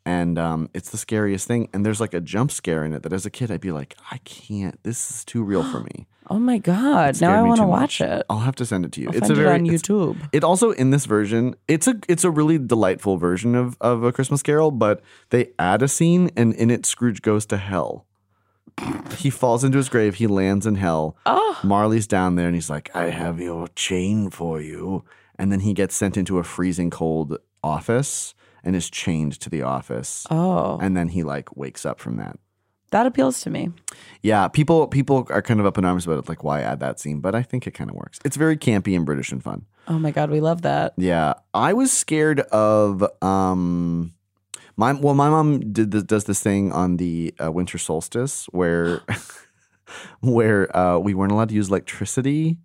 And 0.08 0.40
um, 0.40 0.70
it's 0.74 0.92
the 0.92 0.98
scariest 0.98 1.50
thing. 1.50 1.68
And 1.74 1.86
there's 1.86 2.00
like 2.00 2.14
a 2.14 2.22
jump 2.22 2.50
scare 2.50 2.86
in 2.86 2.94
it 2.94 3.04
that 3.04 3.12
as 3.12 3.26
a 3.26 3.30
kid 3.30 3.52
I'd 3.52 3.60
be 3.60 3.74
like, 3.74 3.94
I 4.10 4.20
can't. 4.20 4.82
This 4.84 5.12
is 5.12 5.26
too 5.26 5.44
real 5.44 5.70
for 5.70 5.82
me. 5.82 6.08
oh 6.30 6.40
my 6.40 6.60
God! 6.60 7.20
Now 7.20 7.38
I 7.38 7.42
want 7.42 7.60
to 7.60 7.68
watch 7.68 8.00
it. 8.00 8.26
I'll 8.30 8.40
have 8.40 8.56
to 8.56 8.66
send 8.66 8.86
it 8.86 8.94
to 8.94 9.02
you. 9.02 9.10
I'll 9.10 9.18
it's 9.18 9.28
find 9.28 9.32
a 9.34 9.36
very 9.36 9.50
it 9.50 9.60
on 9.60 9.66
YouTube. 9.66 10.30
It 10.32 10.46
also 10.46 10.72
in 10.72 10.92
this 10.92 11.06
version, 11.06 11.56
it's 11.68 11.88
a 11.88 11.96
it's 12.08 12.24
a 12.24 12.32
really 12.32 12.58
delightful 12.58 13.18
version 13.18 13.54
of 13.54 13.76
of 13.82 14.06
a 14.06 14.14
Christmas 14.14 14.42
Carol, 14.42 14.72
but 14.72 15.02
they 15.30 15.50
add 15.60 15.82
a 15.82 15.90
scene 15.90 16.32
and 16.38 16.54
in 16.54 16.72
it 16.72 16.86
Scrooge 16.86 17.22
goes 17.22 17.46
to 17.48 17.58
hell. 17.58 18.06
He 19.18 19.30
falls 19.30 19.66
into 19.66 19.78
his 19.78 19.90
grave, 19.90 20.16
he 20.16 20.28
lands 20.28 20.66
in 20.66 20.76
hell. 20.76 21.18
Oh, 21.26 21.60
Marley's 21.66 22.08
down 22.08 22.36
there 22.36 22.46
and 22.46 22.56
he's 22.56 22.70
like, 22.70 22.96
I 22.96 23.10
have 23.10 23.42
your 23.42 23.68
chain 23.70 24.30
for 24.30 24.62
you. 24.62 25.04
And 25.38 25.52
then 25.52 25.60
he 25.60 25.74
gets 25.74 25.96
sent 25.96 26.16
into 26.16 26.38
a 26.40 26.46
freezing 26.46 26.92
cold 26.92 27.38
office 27.62 28.36
and 28.68 28.76
is 28.76 28.90
chained 28.92 29.40
to 29.40 29.50
the 29.50 29.62
office. 29.64 30.28
oh, 30.30 30.78
And 30.84 30.92
then 30.98 31.08
he 31.16 31.24
like 31.24 31.56
wakes 31.56 31.86
up 31.86 32.00
from 32.04 32.18
that. 32.18 32.36
that 32.92 33.06
appeals 33.08 33.40
to 33.44 33.50
me. 33.50 33.72
Yeah, 34.22 34.48
people 34.50 34.88
people 34.88 35.26
are 35.30 35.42
kind 35.42 35.60
of 35.62 35.66
up 35.66 35.78
in 35.78 35.86
arms 35.86 36.06
about 36.06 36.20
it, 36.20 36.28
like 36.30 36.44
why 36.44 36.62
add 36.62 36.80
that 36.82 37.00
scene, 37.00 37.20
but 37.22 37.34
I 37.34 37.44
think 37.44 37.66
it 37.68 37.72
kind 37.72 37.90
of 37.90 37.96
works. 37.96 38.20
It's 38.26 38.38
very 38.38 38.58
campy 38.58 38.96
and 38.96 39.06
British 39.06 39.32
and 39.32 39.42
fun. 39.42 39.66
Oh 39.88 39.98
my 40.00 40.12
God, 40.12 40.30
we 40.30 40.42
love 40.42 40.62
that. 40.64 40.94
Yeah, 40.98 41.34
I 41.54 41.72
was 41.74 41.92
scared 41.94 42.42
of 42.52 43.04
um 43.24 44.14
my 44.76 44.92
well 44.94 45.16
my 45.16 45.30
mom 45.30 45.72
did 45.74 45.92
this, 45.92 46.04
does 46.04 46.26
this 46.26 46.42
thing 46.42 46.72
on 46.72 46.98
the 46.98 47.34
uh, 47.44 47.52
winter 47.52 47.78
solstice 47.78 48.46
where 48.52 49.02
where 50.22 50.76
uh, 50.76 50.98
we 51.00 51.14
weren't 51.14 51.32
allowed 51.32 51.50
to 51.50 51.56
use 51.56 51.70
electricity 51.70 52.58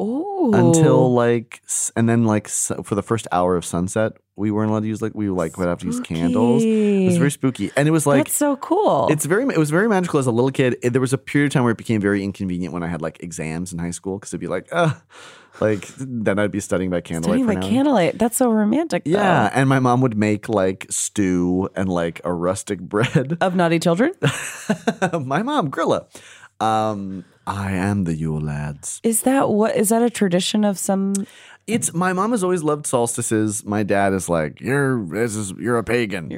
Ooh, 0.00 0.50
until 0.52 1.12
like 1.14 1.62
and 1.96 2.08
then 2.08 2.24
like 2.24 2.46
s- 2.48 2.72
for 2.82 2.94
the 2.94 3.02
first 3.02 3.26
hour 3.32 3.56
of 3.56 3.64
sunset 3.64 4.12
we 4.36 4.50
weren't 4.50 4.70
allowed 4.70 4.80
to 4.80 4.86
use 4.88 5.00
like 5.00 5.14
we 5.14 5.28
like 5.30 5.56
would 5.58 5.68
have 5.68 5.78
to 5.80 5.86
use 5.86 6.00
candles. 6.00 6.62
It 6.64 7.06
was 7.06 7.16
very 7.18 7.30
spooky 7.30 7.70
and 7.76 7.86
it 7.86 7.92
was 7.92 8.04
like 8.06 8.24
that's 8.24 8.36
so 8.36 8.56
cool. 8.56 9.06
it's 9.10 9.24
very 9.26 9.44
it 9.44 9.58
was 9.58 9.70
very 9.70 9.88
magical 9.88 10.18
as 10.18 10.26
a 10.26 10.32
little 10.32 10.50
kid. 10.50 10.76
It- 10.82 10.90
there 10.92 11.00
was 11.00 11.12
a 11.12 11.18
period 11.18 11.46
of 11.48 11.52
time 11.54 11.62
where 11.62 11.72
it 11.72 11.78
became 11.78 12.00
very 12.00 12.22
inconvenient 12.24 12.72
when 12.74 12.82
I 12.82 12.88
had 12.88 13.00
like 13.00 13.22
exams 13.22 13.72
in 13.72 13.78
high 13.78 13.90
school 13.92 14.18
because 14.18 14.30
it'd 14.30 14.40
be 14.40 14.48
like, 14.48 14.66
uh, 14.72 14.94
like 15.60 15.86
then 15.98 16.38
I'd 16.40 16.50
be 16.50 16.58
studying 16.60 16.90
by 16.90 17.00
candlelight. 17.00 17.38
Studying 17.42 17.46
by 17.60 17.64
an 17.66 17.72
candlelight. 17.72 18.18
That's 18.18 18.36
so 18.36 18.50
romantic. 18.50 19.04
Though. 19.04 19.12
Yeah, 19.12 19.50
and 19.54 19.68
my 19.68 19.78
mom 19.78 20.00
would 20.00 20.16
make 20.16 20.48
like 20.48 20.86
stew 20.90 21.68
and 21.76 21.88
like 21.88 22.20
a 22.24 22.32
rustic 22.32 22.80
bread. 22.94 23.38
Of 23.40 23.54
naughty 23.54 23.78
children. 23.78 24.14
my 25.22 25.42
mom, 25.44 25.70
Grilla. 25.70 26.06
Um, 26.60 27.24
I 27.46 27.72
am 27.72 28.04
the 28.04 28.14
Yule 28.14 28.40
lads. 28.40 29.00
Is 29.04 29.22
that 29.22 29.48
what? 29.50 29.76
Is 29.76 29.90
that 29.90 30.02
a 30.02 30.10
tradition 30.10 30.64
of 30.64 30.78
some? 30.78 31.14
It's 31.66 31.94
my 31.94 32.12
mom 32.12 32.32
has 32.32 32.44
always 32.44 32.62
loved 32.62 32.86
solstices. 32.86 33.64
My 33.64 33.82
dad 33.84 34.12
is 34.12 34.28
like, 34.28 34.60
you're 34.60 35.02
this 35.06 35.34
is 35.34 35.52
you're 35.52 35.78
a 35.78 35.84
pagan, 35.84 36.30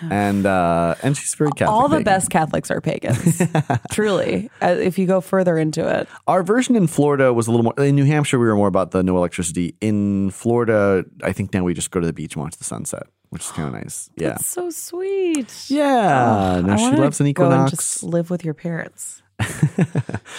and 0.00 0.46
uh, 0.46 0.94
and 1.02 1.14
she's 1.16 1.34
very 1.34 1.50
Catholic. 1.50 1.68
All 1.68 1.88
the 1.88 1.96
pagan. 1.96 2.04
best 2.04 2.30
Catholics 2.30 2.70
are 2.70 2.80
pagans. 2.80 3.42
Truly, 3.92 4.50
uh, 4.62 4.76
if 4.78 4.98
you 4.98 5.06
go 5.06 5.20
further 5.20 5.58
into 5.58 5.86
it. 5.86 6.08
Our 6.26 6.42
version 6.42 6.76
in 6.76 6.86
Florida 6.86 7.32
was 7.34 7.46
a 7.46 7.50
little 7.50 7.64
more. 7.64 7.74
In 7.84 7.94
New 7.94 8.06
Hampshire, 8.06 8.38
we 8.38 8.46
were 8.46 8.56
more 8.56 8.68
about 8.68 8.92
the 8.92 9.02
no 9.02 9.16
electricity. 9.18 9.76
In 9.82 10.30
Florida, 10.30 11.04
I 11.22 11.32
think 11.32 11.52
now 11.52 11.62
we 11.62 11.74
just 11.74 11.90
go 11.90 12.00
to 12.00 12.06
the 12.06 12.14
beach 12.14 12.34
and 12.34 12.42
watch 12.42 12.56
the 12.56 12.64
sunset, 12.64 13.02
which 13.28 13.42
is 13.42 13.50
kind 13.52 13.68
of 13.68 13.74
nice. 13.82 14.08
Yeah, 14.16 14.28
That's 14.30 14.46
so 14.46 14.70
sweet. 14.70 15.52
yeah. 15.68 16.62
no, 16.64 16.72
I 16.72 16.76
she 16.76 16.96
loves 16.96 17.20
an 17.20 17.30
go 17.32 17.44
and 17.44 17.52
equinox. 17.52 17.70
just 17.70 18.02
live 18.02 18.30
with 18.30 18.44
your 18.46 18.54
parents. 18.54 19.22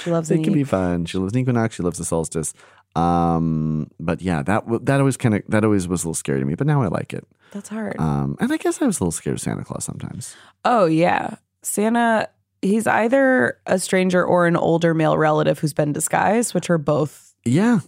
She 0.04 0.12
loves 0.12 0.32
it 0.32 0.38
an 0.38 0.44
can 0.44 0.54
be 0.54 0.64
fun. 0.64 1.06
She 1.06 1.18
loves 1.18 1.34
an 1.34 1.40
equinox. 1.40 1.76
She 1.76 1.84
loves 1.84 1.98
the 1.98 2.06
solstice. 2.06 2.54
Um, 2.96 3.90
but 4.00 4.22
yeah, 4.22 4.42
that 4.44 4.64
that 4.86 5.00
always 5.00 5.18
kind 5.18 5.36
of 5.36 5.44
that 5.48 5.64
always 5.64 5.88
was 5.88 6.04
a 6.04 6.08
little 6.08 6.14
scary 6.14 6.40
to 6.40 6.46
me. 6.46 6.56
But 6.56 6.68
now 6.68 6.82
I 6.82 6.88
like 6.88 7.14
it. 7.14 7.26
That's 7.52 7.70
hard. 7.70 8.00
Um, 8.00 8.38
and 8.40 8.52
I 8.52 8.58
guess 8.58 8.82
I 8.82 8.86
was 8.86 9.00
a 9.00 9.04
little 9.04 9.12
scared 9.12 9.36
of 9.36 9.42
Santa 9.42 9.64
Claus 9.64 9.84
sometimes. 9.86 10.36
oh 10.66 10.86
yeah, 10.86 11.36
Santa. 11.62 12.30
He's 12.64 12.86
either 12.86 13.58
a 13.66 13.80
stranger 13.80 14.24
or 14.24 14.46
an 14.46 14.56
older 14.56 14.94
male 14.94 15.18
relative 15.18 15.58
who's 15.58 15.74
been 15.74 15.94
disguised, 15.94 16.54
which 16.54 16.70
are 16.70 16.78
both. 16.78 17.34
Yeah, 17.44 17.80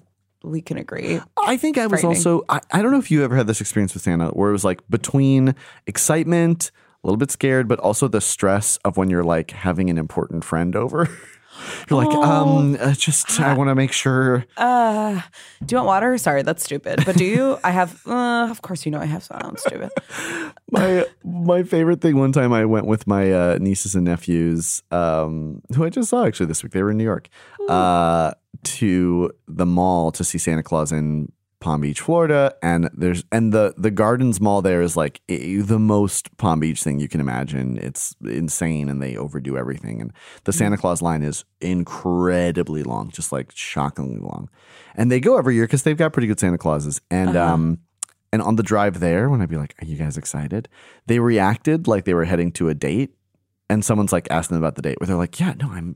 We 0.41 0.61
can 0.61 0.77
agree. 0.79 1.19
I 1.45 1.57
think 1.57 1.77
I 1.77 1.85
was 1.85 2.03
also. 2.03 2.41
I, 2.49 2.59
I 2.71 2.81
don't 2.81 2.91
know 2.91 2.97
if 2.97 3.11
you 3.11 3.23
ever 3.23 3.35
had 3.35 3.45
this 3.45 3.61
experience 3.61 3.93
with 3.93 4.01
Santa, 4.01 4.29
where 4.29 4.49
it 4.49 4.53
was 4.53 4.63
like 4.65 4.81
between 4.89 5.53
excitement, 5.85 6.71
a 7.03 7.07
little 7.07 7.17
bit 7.17 7.31
scared, 7.31 7.67
but 7.67 7.79
also 7.79 8.07
the 8.07 8.21
stress 8.21 8.77
of 8.77 8.95
when 8.97 9.09
you're 9.09 9.23
like 9.23 9.51
having 9.51 9.89
an 9.89 9.97
important 9.97 10.43
friend 10.43 10.75
over. 10.75 11.09
You're 11.87 12.03
like, 12.03 12.15
um, 12.15 12.77
uh, 12.79 12.93
just 12.93 13.39
I 13.39 13.53
want 13.57 13.69
to 13.69 13.75
make 13.75 13.91
sure. 13.91 14.43
Uh, 14.57 15.21
do 15.63 15.73
you 15.73 15.77
want 15.77 15.87
water? 15.87 16.17
Sorry, 16.17 16.41
that's 16.41 16.63
stupid. 16.63 17.03
But 17.05 17.15
do 17.15 17.25
you? 17.25 17.59
I 17.63 17.71
have. 17.71 18.01
Uh, 18.13 18.49
of 18.49 18.61
course, 18.61 18.85
you 18.85 18.91
know 18.91 18.99
I 18.99 19.05
have. 19.05 19.23
So 19.23 19.35
I'm 19.39 19.55
stupid. 19.57 19.89
my 20.71 21.05
my 21.23 21.63
favorite 21.63 22.01
thing 22.01 22.17
one 22.17 22.31
time 22.31 22.53
I 22.53 22.65
went 22.65 22.85
with 22.85 23.07
my 23.07 23.31
uh, 23.31 23.57
nieces 23.59 23.95
and 23.95 24.05
nephews, 24.05 24.81
um, 24.91 25.61
who 25.75 25.83
I 25.83 25.89
just 25.89 26.09
saw 26.09 26.25
actually 26.25 26.47
this 26.47 26.63
week. 26.63 26.73
They 26.73 26.83
were 26.83 26.91
in 26.91 26.97
New 26.97 27.03
York, 27.03 27.29
uh, 27.69 28.33
to 28.63 29.31
the 29.47 29.65
mall 29.65 30.11
to 30.11 30.23
see 30.23 30.37
Santa 30.37 30.63
Claus 30.63 30.91
in 30.91 31.31
Palm 31.63 31.79
Beach, 31.79 32.01
Florida, 32.01 32.53
and 32.61 32.89
there's 32.93 33.23
and 33.31 33.53
the 33.53 33.73
the 33.77 33.89
Gardens 33.89 34.41
Mall 34.41 34.61
there 34.61 34.81
is 34.81 34.97
like 34.97 35.21
the 35.27 35.79
most 35.79 36.35
Palm 36.35 36.59
Beach 36.59 36.83
thing 36.83 36.99
you 36.99 37.07
can 37.07 37.21
imagine. 37.21 37.77
It's 37.77 38.13
insane, 38.21 38.89
and 38.89 39.01
they 39.01 39.15
overdo 39.15 39.57
everything. 39.57 40.01
And 40.01 40.11
the 40.43 40.51
Santa 40.51 40.75
Claus 40.75 41.01
line 41.01 41.23
is 41.23 41.45
incredibly 41.61 42.83
long, 42.83 43.11
just 43.11 43.31
like 43.31 43.53
shockingly 43.55 44.19
long. 44.19 44.49
And 44.95 45.09
they 45.09 45.21
go 45.21 45.37
every 45.37 45.55
year 45.55 45.63
because 45.63 45.83
they've 45.83 45.97
got 45.97 46.11
pretty 46.11 46.27
good 46.27 46.39
Santa 46.39 46.57
Clauses. 46.57 46.99
And 47.09 47.37
um, 47.37 47.79
and 48.33 48.41
on 48.41 48.57
the 48.57 48.63
drive 48.63 48.99
there, 48.99 49.29
when 49.29 49.41
I'd 49.41 49.47
be 49.47 49.55
like, 49.55 49.73
"Are 49.81 49.85
you 49.85 49.95
guys 49.95 50.17
excited?" 50.17 50.67
They 51.07 51.19
reacted 51.19 51.87
like 51.87 52.03
they 52.03 52.13
were 52.13 52.25
heading 52.25 52.51
to 52.53 52.67
a 52.67 52.73
date, 52.73 53.15
and 53.69 53.85
someone's 53.85 54.11
like 54.11 54.27
asking 54.29 54.55
them 54.55 54.63
about 54.63 54.75
the 54.75 54.81
date. 54.81 54.99
Where 54.99 55.07
they're 55.07 55.15
like, 55.15 55.39
"Yeah, 55.39 55.53
no, 55.57 55.69
I'm." 55.71 55.95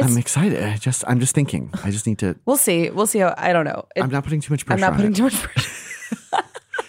I'm 0.00 0.16
excited. 0.18 0.62
I 0.62 0.76
just, 0.76 1.04
I'm 1.06 1.20
just 1.20 1.34
thinking. 1.34 1.70
I 1.84 1.90
just 1.90 2.06
need 2.06 2.18
to. 2.20 2.36
We'll 2.46 2.56
see. 2.56 2.90
We'll 2.90 3.06
see 3.06 3.18
how. 3.20 3.34
I 3.36 3.52
don't 3.52 3.64
know. 3.64 3.86
It- 3.96 4.02
I'm 4.02 4.10
not 4.10 4.24
putting 4.24 4.40
too 4.40 4.52
much 4.52 4.64
pressure. 4.66 4.84
I'm 4.84 4.90
not 4.92 4.96
putting 4.96 5.12
too 5.14 5.24
much 5.24 5.34
pressure. 5.34 5.70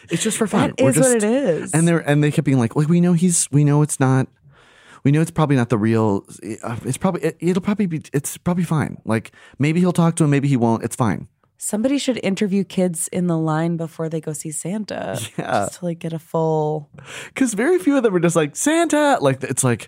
It's 0.09 0.21
just 0.21 0.37
for 0.37 0.45
fun. 0.47 0.73
That 0.77 0.83
is 0.85 0.97
what 0.99 1.15
it 1.15 1.23
is. 1.23 1.73
And 1.73 1.87
they 1.87 1.93
and 2.03 2.23
they 2.23 2.29
kept 2.29 2.45
being 2.45 2.59
like, 2.59 2.75
"Well, 2.75 2.85
we 2.87 2.99
know 3.01 3.13
he's. 3.13 3.49
We 3.51 3.63
know 3.63 3.81
it's 3.81 3.99
not. 3.99 4.27
We 5.03 5.11
know 5.11 5.21
it's 5.21 5.31
probably 5.31 5.55
not 5.55 5.69
the 5.69 5.77
real. 5.77 6.25
uh, 6.61 6.75
It's 6.85 6.97
probably. 6.97 7.21
It, 7.23 7.37
it'll 7.39 7.61
probably 7.63 7.87
be. 7.87 8.01
It's 8.13 8.37
probably 8.37 8.65
fine. 8.65 8.97
Like 9.05 9.31
maybe 9.57 9.79
he'll 9.79 9.93
talk 9.93 10.15
to 10.17 10.25
him. 10.25 10.29
Maybe 10.29 10.47
he 10.49 10.57
won't. 10.57 10.83
It's 10.83 10.95
fine. 10.95 11.29
Somebody 11.57 11.97
should 11.97 12.19
interview 12.21 12.63
kids 12.65 13.07
in 13.07 13.27
the 13.27 13.37
line 13.37 13.77
before 13.77 14.09
they 14.09 14.19
go 14.19 14.33
see 14.33 14.51
Santa, 14.51 15.17
Yeah. 15.37 15.65
just 15.65 15.79
to 15.79 15.85
like 15.85 15.99
get 15.99 16.13
a 16.13 16.19
full. 16.19 16.89
Because 17.29 17.53
very 17.53 17.79
few 17.79 17.95
of 17.97 18.03
them 18.03 18.13
are 18.13 18.19
just 18.19 18.35
like 18.35 18.55
Santa. 18.57 19.17
Like 19.21 19.41
it's 19.43 19.63
like, 19.63 19.87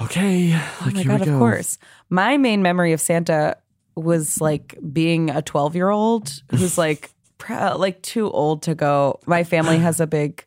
okay, 0.00 0.52
like 0.52 0.62
Oh 0.82 0.90
my 0.94 1.02
here 1.02 1.04
god! 1.10 1.20
we 1.20 1.26
go. 1.26 1.32
Of 1.34 1.38
course, 1.40 1.78
my 2.08 2.36
main 2.36 2.62
memory 2.62 2.92
of 2.92 3.00
Santa 3.00 3.56
was 3.94 4.40
like 4.40 4.78
being 4.92 5.30
a 5.30 5.42
twelve-year-old 5.42 6.42
who's 6.50 6.78
like 6.78 7.10
like 7.48 8.02
too 8.02 8.30
old 8.30 8.62
to 8.62 8.74
go. 8.74 9.20
My 9.26 9.44
family 9.44 9.78
has 9.78 10.00
a 10.00 10.06
big 10.06 10.44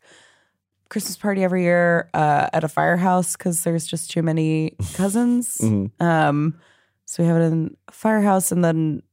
Christmas 0.90 1.18
party 1.18 1.44
every 1.44 1.64
year 1.64 2.10
uh, 2.14 2.50
at 2.52 2.64
a 2.64 2.68
firehouse 2.68 3.36
because 3.36 3.64
there's 3.64 3.86
just 3.86 4.12
too 4.12 4.24
many 4.24 4.76
cousins. 4.94 5.58
Mm-hmm. 5.60 6.04
Um, 6.04 6.60
so 7.06 7.24
we 7.24 7.28
have 7.28 7.38
it 7.38 7.46
in 7.46 7.78
a 7.88 7.92
firehouse, 7.92 8.52
and 8.52 8.64
then 8.64 9.04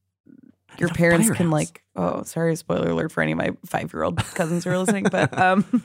your 0.78 0.88
parents 0.90 1.30
can 1.30 1.50
like. 1.50 1.82
Oh, 1.94 2.22
sorry, 2.24 2.56
spoiler 2.56 2.90
alert 2.90 3.12
for 3.12 3.22
any 3.22 3.32
of 3.32 3.38
my 3.38 3.50
five-year-old 3.64 4.18
cousins 4.35 4.64
who 4.64 4.70
are 4.70 4.78
listening, 4.78 5.04
but 5.11 5.38
um, 5.38 5.82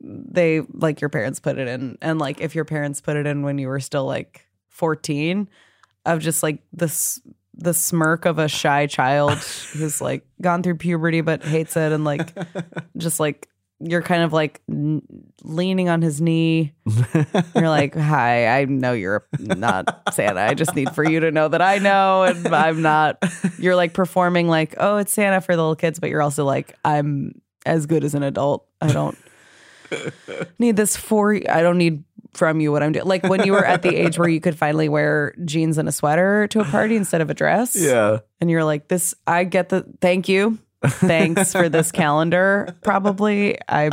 they 0.00 0.60
like 0.72 1.00
your 1.00 1.10
parents 1.10 1.40
put 1.40 1.58
it 1.58 1.68
in, 1.68 1.98
and 2.02 2.18
like 2.18 2.40
if 2.40 2.54
your 2.54 2.64
parents 2.64 3.00
put 3.00 3.16
it 3.16 3.26
in 3.26 3.42
when 3.42 3.58
you 3.58 3.68
were 3.68 3.80
still 3.80 4.04
like 4.04 4.46
fourteen, 4.68 5.48
of 6.06 6.20
just 6.20 6.42
like 6.42 6.60
this 6.72 7.20
the 7.56 7.72
smirk 7.74 8.24
of 8.24 8.38
a 8.38 8.48
shy 8.48 8.86
child 8.86 9.32
who's 9.72 10.00
like 10.00 10.26
gone 10.40 10.62
through 10.62 10.76
puberty 10.76 11.20
but 11.20 11.42
hates 11.44 11.76
it, 11.76 11.92
and 11.92 12.04
like 12.04 12.32
just 12.96 13.20
like 13.20 13.48
you're 13.80 14.02
kind 14.02 14.22
of 14.22 14.32
like 14.32 14.62
n- 14.70 15.02
leaning 15.42 15.88
on 15.88 16.00
his 16.00 16.20
knee. 16.20 16.72
You're 17.54 17.68
like, 17.68 17.94
"Hi, 17.94 18.60
I 18.60 18.64
know 18.64 18.92
you're 18.92 19.26
not 19.38 20.14
Santa. 20.14 20.40
I 20.40 20.54
just 20.54 20.74
need 20.74 20.94
for 20.94 21.04
you 21.04 21.20
to 21.20 21.30
know 21.30 21.48
that 21.48 21.60
I 21.60 21.78
know, 21.78 22.22
and 22.22 22.46
I'm 22.54 22.82
not." 22.82 23.22
You're 23.58 23.76
like 23.76 23.92
performing 23.92 24.48
like, 24.48 24.74
"Oh, 24.78 24.96
it's 24.98 25.12
Santa 25.12 25.40
for 25.40 25.54
the 25.54 25.62
little 25.62 25.76
kids," 25.76 25.98
but 25.98 26.08
you're 26.08 26.22
also 26.22 26.44
like, 26.44 26.76
"I'm 26.84 27.40
as 27.66 27.86
good 27.86 28.04
as 28.04 28.14
an 28.14 28.22
adult. 28.22 28.66
I 28.80 28.92
don't 28.92 29.18
need 30.58 30.76
this 30.76 30.96
for. 30.96 31.34
I 31.34 31.62
don't 31.62 31.78
need." 31.78 32.04
From 32.34 32.60
you, 32.60 32.70
what 32.72 32.82
I'm 32.82 32.92
doing. 32.92 33.06
Like 33.06 33.22
when 33.24 33.44
you 33.44 33.52
were 33.52 33.64
at 33.64 33.82
the 33.82 33.94
age 33.94 34.18
where 34.18 34.28
you 34.28 34.40
could 34.40 34.56
finally 34.58 34.88
wear 34.88 35.34
jeans 35.44 35.78
and 35.78 35.88
a 35.88 35.92
sweater 35.92 36.46
to 36.48 36.60
a 36.60 36.64
party 36.64 36.96
instead 36.96 37.20
of 37.20 37.30
a 37.30 37.34
dress. 37.34 37.76
Yeah. 37.76 38.18
And 38.40 38.50
you're 38.50 38.64
like, 38.64 38.88
this, 38.88 39.14
I 39.26 39.44
get 39.44 39.68
the, 39.68 39.86
thank 40.00 40.28
you. 40.28 40.58
Thanks 40.84 41.52
for 41.52 41.68
this 41.68 41.90
calendar. 41.92 42.76
Probably. 42.82 43.56
I, 43.68 43.90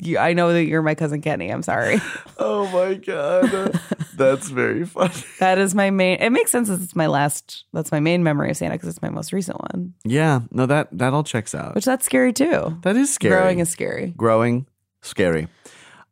you, 0.00 0.16
I 0.18 0.32
know 0.32 0.52
that 0.52 0.64
you're 0.64 0.80
my 0.82 0.94
cousin 0.94 1.20
Kenny. 1.20 1.50
I'm 1.50 1.62
sorry. 1.62 2.00
Oh 2.38 2.66
my 2.72 2.94
god. 2.94 3.78
That's 4.16 4.48
very 4.48 4.86
funny. 4.86 5.12
That 5.38 5.58
is 5.58 5.74
my 5.74 5.90
main, 5.90 6.18
it 6.20 6.30
makes 6.30 6.50
sense 6.50 6.68
that 6.68 6.80
it's 6.80 6.94
my 6.96 7.08
last, 7.08 7.64
that's 7.72 7.90
my 7.92 8.00
main 8.00 8.22
memory 8.22 8.50
of 8.50 8.56
Santa 8.56 8.74
because 8.74 8.88
it's 8.88 9.02
my 9.02 9.10
most 9.10 9.32
recent 9.32 9.60
one, 9.60 9.94
Yeah. 10.04 10.40
No, 10.50 10.66
that 10.66 10.88
that 10.92 11.12
all 11.12 11.24
checks 11.24 11.54
out. 11.54 11.74
which 11.74 11.84
that's 11.84 12.06
scary 12.06 12.32
too. 12.32 12.78
that 12.82 12.96
is 12.96 13.12
scary. 13.12 13.34
Growing 13.36 13.58
is 13.58 13.68
scary. 13.70 14.14
growing 14.16 14.66
scary. 15.02 15.48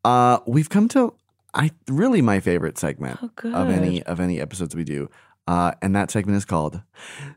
Uh, 0.05 0.39
we've 0.47 0.69
come 0.71 0.89
to 0.89 1.15
I 1.55 1.71
really 1.89 2.23
my 2.23 2.41
favorite 2.41 2.79
segment 2.79 3.19
Oh, 3.23 3.31
of 3.53 3.69
any 3.71 4.03
of 4.03 4.21
any 4.21 4.41
episodes 4.41 4.75
we 4.77 4.85
do. 4.85 5.09
Uh, 5.47 5.73
and 5.83 5.97
that 5.97 6.11
segment 6.11 6.37
is 6.37 6.45
called 6.45 6.81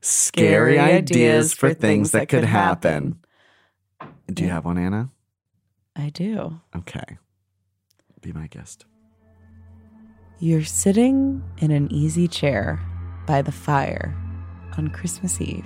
Scary 0.02 0.76
Scary, 0.76 0.80
Ideas, 0.80 1.54
for 1.54 1.69
Things 1.69 1.80
Things 1.82 2.12
That 2.12 2.19
That 2.19 2.30
Could 2.30 2.39
Could 2.41 2.49
happen. 2.49 3.21
Happen. 3.99 4.34
Do 4.34 4.43
you 4.43 4.49
have 4.49 4.65
one, 4.65 4.78
Anna? 4.78 5.10
I 5.95 6.10
do. 6.10 6.60
Okay. 6.76 7.17
Be 8.21 8.32
my 8.32 8.47
guest. 8.47 8.86
You're 10.39 10.63
sitting 10.63 11.41
in 11.60 11.71
an 11.71 11.91
easy 11.91 12.28
chair 12.28 12.80
by 13.26 13.41
the 13.41 13.52
fire 13.52 14.15
on 14.78 14.89
Christmas 14.89 15.39
Eve, 15.41 15.65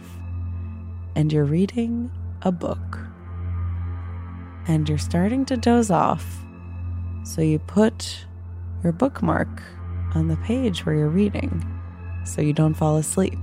and 1.16 1.34
you're 1.34 1.46
reading 1.46 2.12
a 2.44 2.52
book. 2.52 3.00
And 4.68 4.88
you're 4.88 4.98
starting 4.98 5.46
to 5.46 5.58
doze 5.58 5.90
off, 5.90 6.26
so 7.24 7.42
you 7.42 7.58
put 7.60 8.26
your 8.88 8.94
bookmark 8.94 9.50
on 10.16 10.30
the 10.30 10.38
page 10.38 10.86
where 10.86 10.96
you're 10.96 11.10
reading 11.10 11.62
so 12.24 12.42
you 12.42 12.54
don't 12.54 12.74
fall 12.74 12.96
asleep. 12.96 13.38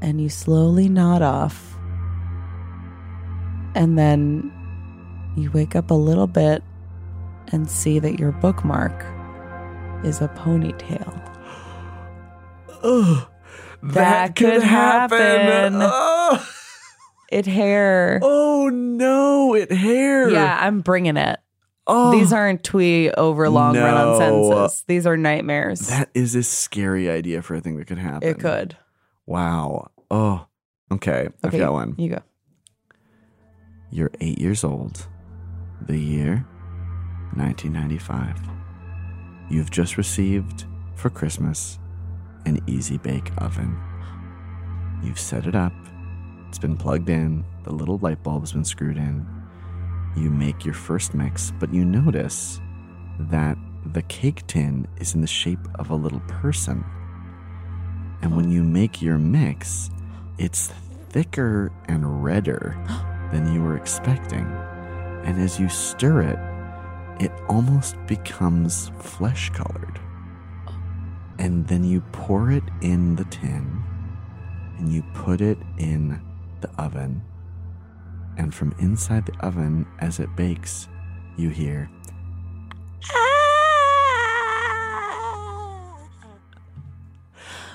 And 0.00 0.20
you 0.20 0.28
slowly 0.28 0.88
nod 0.88 1.20
off. 1.20 1.74
And 3.74 3.98
then 3.98 4.52
you 5.36 5.50
wake 5.50 5.74
up 5.74 5.90
a 5.90 5.94
little 5.94 6.28
bit 6.28 6.62
and 7.48 7.68
see 7.68 7.98
that 7.98 8.20
your 8.20 8.30
bookmark 8.30 9.04
is 10.04 10.20
a 10.20 10.28
ponytail. 10.28 11.26
Oh, 12.82 13.28
That 13.82 14.36
could 14.36 14.62
happen. 14.62 15.74
Oh, 15.82 16.48
It 17.30 17.44
hair. 17.46 18.20
oh 18.22 18.70
no, 18.72 19.54
it 19.54 19.70
hair. 19.72 20.30
Yeah, 20.30 20.56
I'm 20.60 20.80
bringing 20.80 21.16
it. 21.18 21.38
Oh, 21.92 22.12
These 22.12 22.32
aren't 22.32 22.62
twee 22.62 23.10
over 23.10 23.48
long 23.48 23.76
run 23.76 23.94
on 23.94 24.18
No. 24.18 24.18
sentences. 24.18 24.84
These 24.86 25.06
are 25.06 25.16
nightmares. 25.16 25.88
that 25.88 26.08
is 26.14 26.34
a 26.34 26.42
scary 26.42 27.10
idea 27.10 27.42
for 27.42 27.54
a 27.56 27.60
thing 27.60 27.76
that 27.78 27.86
could 27.86 27.98
happen. 27.98 28.28
it 28.28 28.38
could. 28.38 28.76
Wow. 29.26 29.90
Oh. 30.10 30.46
Okay. 30.92 31.28
I've 31.42 31.48
Okay, 31.50 31.58
got 31.58 31.72
one. 31.72 31.94
You 31.98 32.10
go. 32.10 32.22
You're 33.90 34.10
eight 34.20 34.40
years 34.40 34.62
old. 34.64 35.06
The 35.86 35.98
year 35.98 36.46
1995. 37.34 38.36
You've 39.50 39.70
just 39.70 39.96
received 39.96 40.64
for 40.94 41.10
Christmas 41.10 41.78
an 42.46 42.60
easy 42.66 42.98
bake 42.98 43.30
oven. 43.38 43.76
You've 45.02 45.18
set 45.18 45.46
it 45.46 45.54
up, 45.54 45.72
it's 46.48 46.58
been 46.58 46.76
plugged 46.76 47.08
in, 47.08 47.44
the 47.64 47.72
little 47.72 47.98
light 47.98 48.22
bulb's 48.22 48.52
been 48.52 48.64
screwed 48.64 48.96
in. 48.96 49.26
You 50.16 50.30
make 50.30 50.64
your 50.64 50.74
first 50.74 51.14
mix, 51.14 51.52
but 51.58 51.72
you 51.72 51.84
notice 51.84 52.60
that 53.18 53.56
the 53.86 54.02
cake 54.02 54.46
tin 54.46 54.86
is 54.98 55.14
in 55.14 55.20
the 55.20 55.26
shape 55.26 55.66
of 55.76 55.90
a 55.90 55.94
little 55.94 56.20
person. 56.20 56.84
And 58.22 58.36
when 58.36 58.50
you 58.50 58.62
make 58.62 59.00
your 59.00 59.18
mix, 59.18 59.90
it's 60.38 60.72
thicker 61.10 61.72
and 61.86 62.22
redder 62.22 62.76
than 63.32 63.52
you 63.52 63.62
were 63.62 63.76
expecting. 63.76 64.46
And 65.24 65.40
as 65.40 65.58
you 65.60 65.68
stir 65.68 66.22
it, 66.22 67.24
it 67.24 67.32
almost 67.48 67.96
becomes 68.06 68.90
flesh 68.98 69.50
colored. 69.50 70.00
And 71.38 71.66
then 71.68 71.84
you 71.84 72.00
pour 72.12 72.50
it 72.50 72.64
in 72.82 73.16
the 73.16 73.24
tin 73.26 73.82
and 74.78 74.92
you 74.92 75.02
put 75.14 75.40
it 75.40 75.58
in 75.78 76.20
the 76.60 76.70
oven. 76.78 77.22
And 78.40 78.54
from 78.54 78.74
inside 78.78 79.26
the 79.26 79.38
oven, 79.44 79.86
as 79.98 80.18
it 80.18 80.34
bakes, 80.34 80.88
you 81.36 81.50
hear 81.50 81.90
ah! 83.12 83.50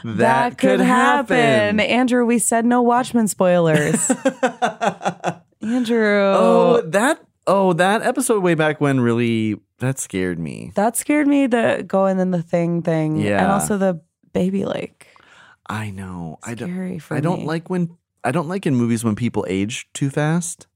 That, 0.03 0.57
could 0.57 0.79
happen. 0.79 1.79
Andrew, 1.79 2.25
we 2.25 2.39
said 2.39 2.65
no 2.65 2.81
Watchmen 2.81 3.27
spoilers. 3.27 4.09
Andrew. 5.61 6.33
Oh, 6.35 6.81
that 6.87 7.23
oh 7.45 7.73
that 7.73 8.01
episode 8.01 8.41
way 8.41 8.55
back 8.55 8.81
when 8.81 8.99
really 9.01 9.57
that 9.77 9.99
scared 9.99 10.39
me. 10.39 10.71
That 10.73 10.97
scared 10.97 11.27
me, 11.27 11.45
the 11.45 11.83
going 11.85 12.17
in 12.19 12.31
the 12.31 12.41
thing 12.41 12.81
thing. 12.81 13.17
Yeah. 13.17 13.43
And 13.43 13.51
also 13.51 13.77
the 13.77 14.01
baby 14.33 14.65
lake. 14.65 15.05
I 15.67 15.91
know. 15.91 16.39
I 16.43 16.55
don't. 16.55 16.99
For 16.99 17.17
I 17.17 17.19
don't 17.19 17.41
me. 17.41 17.45
like 17.45 17.69
when 17.69 17.95
I 18.25 18.31
don't 18.31 18.47
like 18.49 18.65
in 18.65 18.75
movies 18.75 19.03
when 19.03 19.15
people 19.15 19.45
age 19.47 19.87
too 19.93 20.09
fast. 20.09 20.67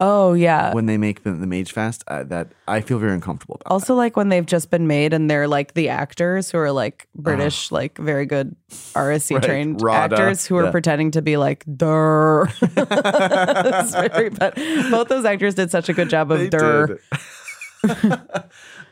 Oh, 0.00 0.32
yeah. 0.32 0.74
when 0.74 0.86
they 0.86 0.98
make 0.98 1.22
them, 1.22 1.40
them 1.40 1.52
age 1.52 1.70
fast, 1.72 2.02
uh, 2.08 2.24
that 2.24 2.48
I 2.66 2.80
feel 2.80 2.98
very 2.98 3.12
uncomfortable 3.14 3.54
about. 3.60 3.70
Also, 3.72 3.94
like 3.94 4.16
when 4.16 4.28
they've 4.28 4.44
just 4.44 4.68
been 4.68 4.88
made 4.88 5.12
and 5.14 5.30
they're 5.30 5.46
like 5.46 5.74
the 5.74 5.88
actors 5.88 6.50
who 6.50 6.58
are 6.58 6.72
like 6.72 7.06
British, 7.14 7.70
like 7.70 7.96
very 7.98 8.26
good 8.26 8.56
RSC 8.94 9.36
Right, 9.36 9.42
trained 9.44 9.80
RADA, 9.80 10.16
actors 10.16 10.44
who 10.46 10.56
are 10.56 10.64
yeah. 10.64 10.70
pretending 10.72 11.12
to 11.12 11.22
be 11.22 11.36
like 11.36 11.64
der. 11.76 12.46
It's 12.60 13.92
very 13.94 14.30
bad. 14.30 14.54
Both 14.90 15.08
those 15.08 15.24
actors 15.24 15.54
did 15.54 15.70
such 15.70 15.88
a 15.88 15.92
good 15.92 16.10
job 16.10 16.32
of 16.32 16.40
They 16.40 16.48
der. 16.48 16.86
did. 16.88 16.98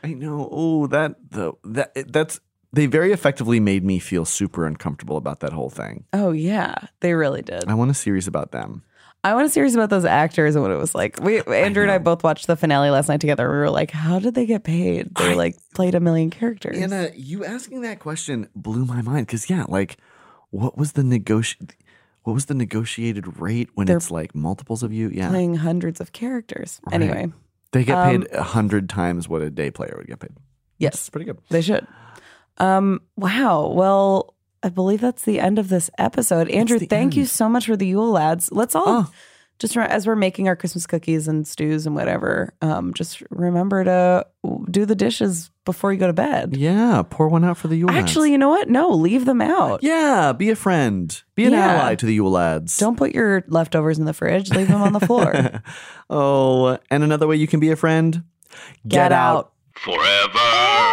I 0.03 0.13
know. 0.13 0.47
Oh, 0.51 0.87
that 0.87 1.15
the 1.31 1.53
that 1.65 1.91
it- 1.95 2.13
that's 2.13 2.39
they 2.73 2.87
very 2.87 3.11
effectively 3.13 3.59
made 3.59 3.83
me 3.83 3.99
feel 3.99 4.25
super 4.25 4.65
uncomfortable 4.65 5.15
about 5.17 5.39
that 5.39 5.53
whole 5.53 5.69
thing. 5.69 6.03
Oh 6.11 6.31
yeah, 6.31 6.75
they 6.99 7.13
really 7.13 7.41
did. 7.41 7.65
I 7.67 7.75
want 7.75 7.91
a 7.91 7.93
series 7.93 8.27
about 8.27 8.51
them. 8.51 8.83
I 9.25 9.33
want 9.35 9.45
a 9.45 9.49
series 9.49 9.73
about 9.73 9.89
those 9.89 10.03
actors 10.03 10.53
and 10.55 10.61
what 10.63 10.71
it 10.71 10.77
was 10.77 10.93
like. 10.93 11.17
We 11.21 11.41
Andrew 11.43 11.83
and 11.83 11.91
I 11.91 11.97
both 11.97 12.23
watched 12.25 12.45
the 12.47 12.57
finale 12.57 12.89
last 12.89 13.07
night 13.07 13.21
together. 13.21 13.49
We 13.49 13.55
were 13.57 13.69
like, 13.69 13.91
how 13.91 14.19
did 14.19 14.33
they 14.35 14.45
get 14.45 14.65
paid? 14.65 15.15
They 15.15 15.31
I- 15.31 15.35
like 15.35 15.55
played 15.73 15.95
a 15.95 16.01
million 16.01 16.29
characters. 16.29 16.77
Anna, 16.77 17.09
you 17.15 17.45
asking 17.45 17.81
that 17.81 17.99
question 17.99 18.49
blew 18.53 18.83
my 18.85 19.01
mind 19.01 19.27
because 19.27 19.49
yeah, 19.49 19.63
like, 19.69 19.95
what 20.49 20.77
was 20.77 20.91
the 20.91 21.03
negoti- 21.03 21.71
What 22.23 22.33
was 22.33 22.47
the 22.47 22.53
negotiated 22.53 23.39
rate 23.39 23.69
when 23.75 23.87
They're 23.87 23.97
it's 23.97 24.11
like 24.11 24.35
multiples 24.35 24.83
of 24.83 24.91
you? 24.91 25.09
Yeah, 25.09 25.29
playing 25.29 25.55
hundreds 25.55 26.01
of 26.01 26.11
characters. 26.11 26.81
Right. 26.87 26.95
Anyway, 26.95 27.31
they 27.71 27.85
get 27.85 27.97
um, 27.97 28.23
paid 28.23 28.33
a 28.33 28.43
hundred 28.43 28.89
times 28.89 29.29
what 29.29 29.41
a 29.41 29.49
day 29.49 29.71
player 29.71 29.93
would 29.97 30.07
get 30.07 30.19
paid. 30.19 30.31
yes, 30.79 31.09
pretty 31.09 31.25
good. 31.25 31.37
They 31.49 31.61
should. 31.61 31.87
Um, 32.57 33.01
wow. 33.15 33.67
Well, 33.67 34.33
I 34.61 34.69
believe 34.69 35.01
that's 35.01 35.23
the 35.23 35.39
end 35.39 35.59
of 35.59 35.69
this 35.69 35.89
episode. 35.97 36.49
Andrew, 36.49 36.79
the 36.79 36.85
thank 36.85 37.15
you 37.15 37.25
so 37.25 37.49
much 37.49 37.65
for 37.65 37.75
the 37.75 37.87
Yule 37.87 38.11
lads. 38.11 38.49
Let's 38.51 38.75
all 38.75 38.83
Oh. 38.87 39.11
just 39.59 39.75
as 39.77 40.07
we're 40.07 40.15
making 40.15 40.47
our 40.47 40.55
Christmas 40.55 40.85
cookies 40.87 41.27
and 41.27 41.47
stews 41.47 41.85
and 41.85 41.95
whatever, 41.95 42.53
um, 42.61 42.93
just 42.93 43.21
remember 43.29 43.83
to 43.83 44.25
do 44.71 44.85
the 44.85 44.95
dishes 44.95 45.51
before 45.65 45.93
you 45.93 45.99
go 45.99 46.07
to 46.07 46.13
bed. 46.13 46.55
Yeah, 46.57 47.01
pour 47.09 47.27
one 47.29 47.43
out 47.45 47.57
for 47.57 47.67
the 47.69 47.75
Yule 47.77 47.87
Lads. 47.89 48.09
Actually, 48.09 48.31
you 48.31 48.37
know 48.37 48.49
what? 48.49 48.69
No, 48.69 48.89
leave 48.89 49.25
them 49.25 49.41
out. 49.41 49.81
yeah, 49.83 50.31
be 50.33 50.49
a 50.49 50.55
friend, 50.55 51.21
be 51.35 51.45
an 51.45 51.53
Yeah. 51.53 51.73
ally 51.81 51.95
to 51.95 52.05
the 52.05 52.13
Yule 52.13 52.31
lads. 52.31 52.77
Don't 52.77 52.97
put 52.97 53.13
your 53.13 53.43
leftovers 53.47 53.97
in 53.99 54.05
the 54.05 54.13
fridge. 54.13 54.49
Leave 54.51 54.67
them 54.67 54.81
on 54.81 54.93
the 54.93 54.99
floor. 54.99 55.61
oh, 56.09 56.77
and 56.91 57.03
another 57.03 57.27
way 57.27 57.35
you 57.35 57.47
can 57.47 57.59
be 57.59 57.71
a 57.71 57.75
friend: 57.75 58.23
Get 58.87 59.11
out. 59.11 59.53
Forever. 59.75 60.92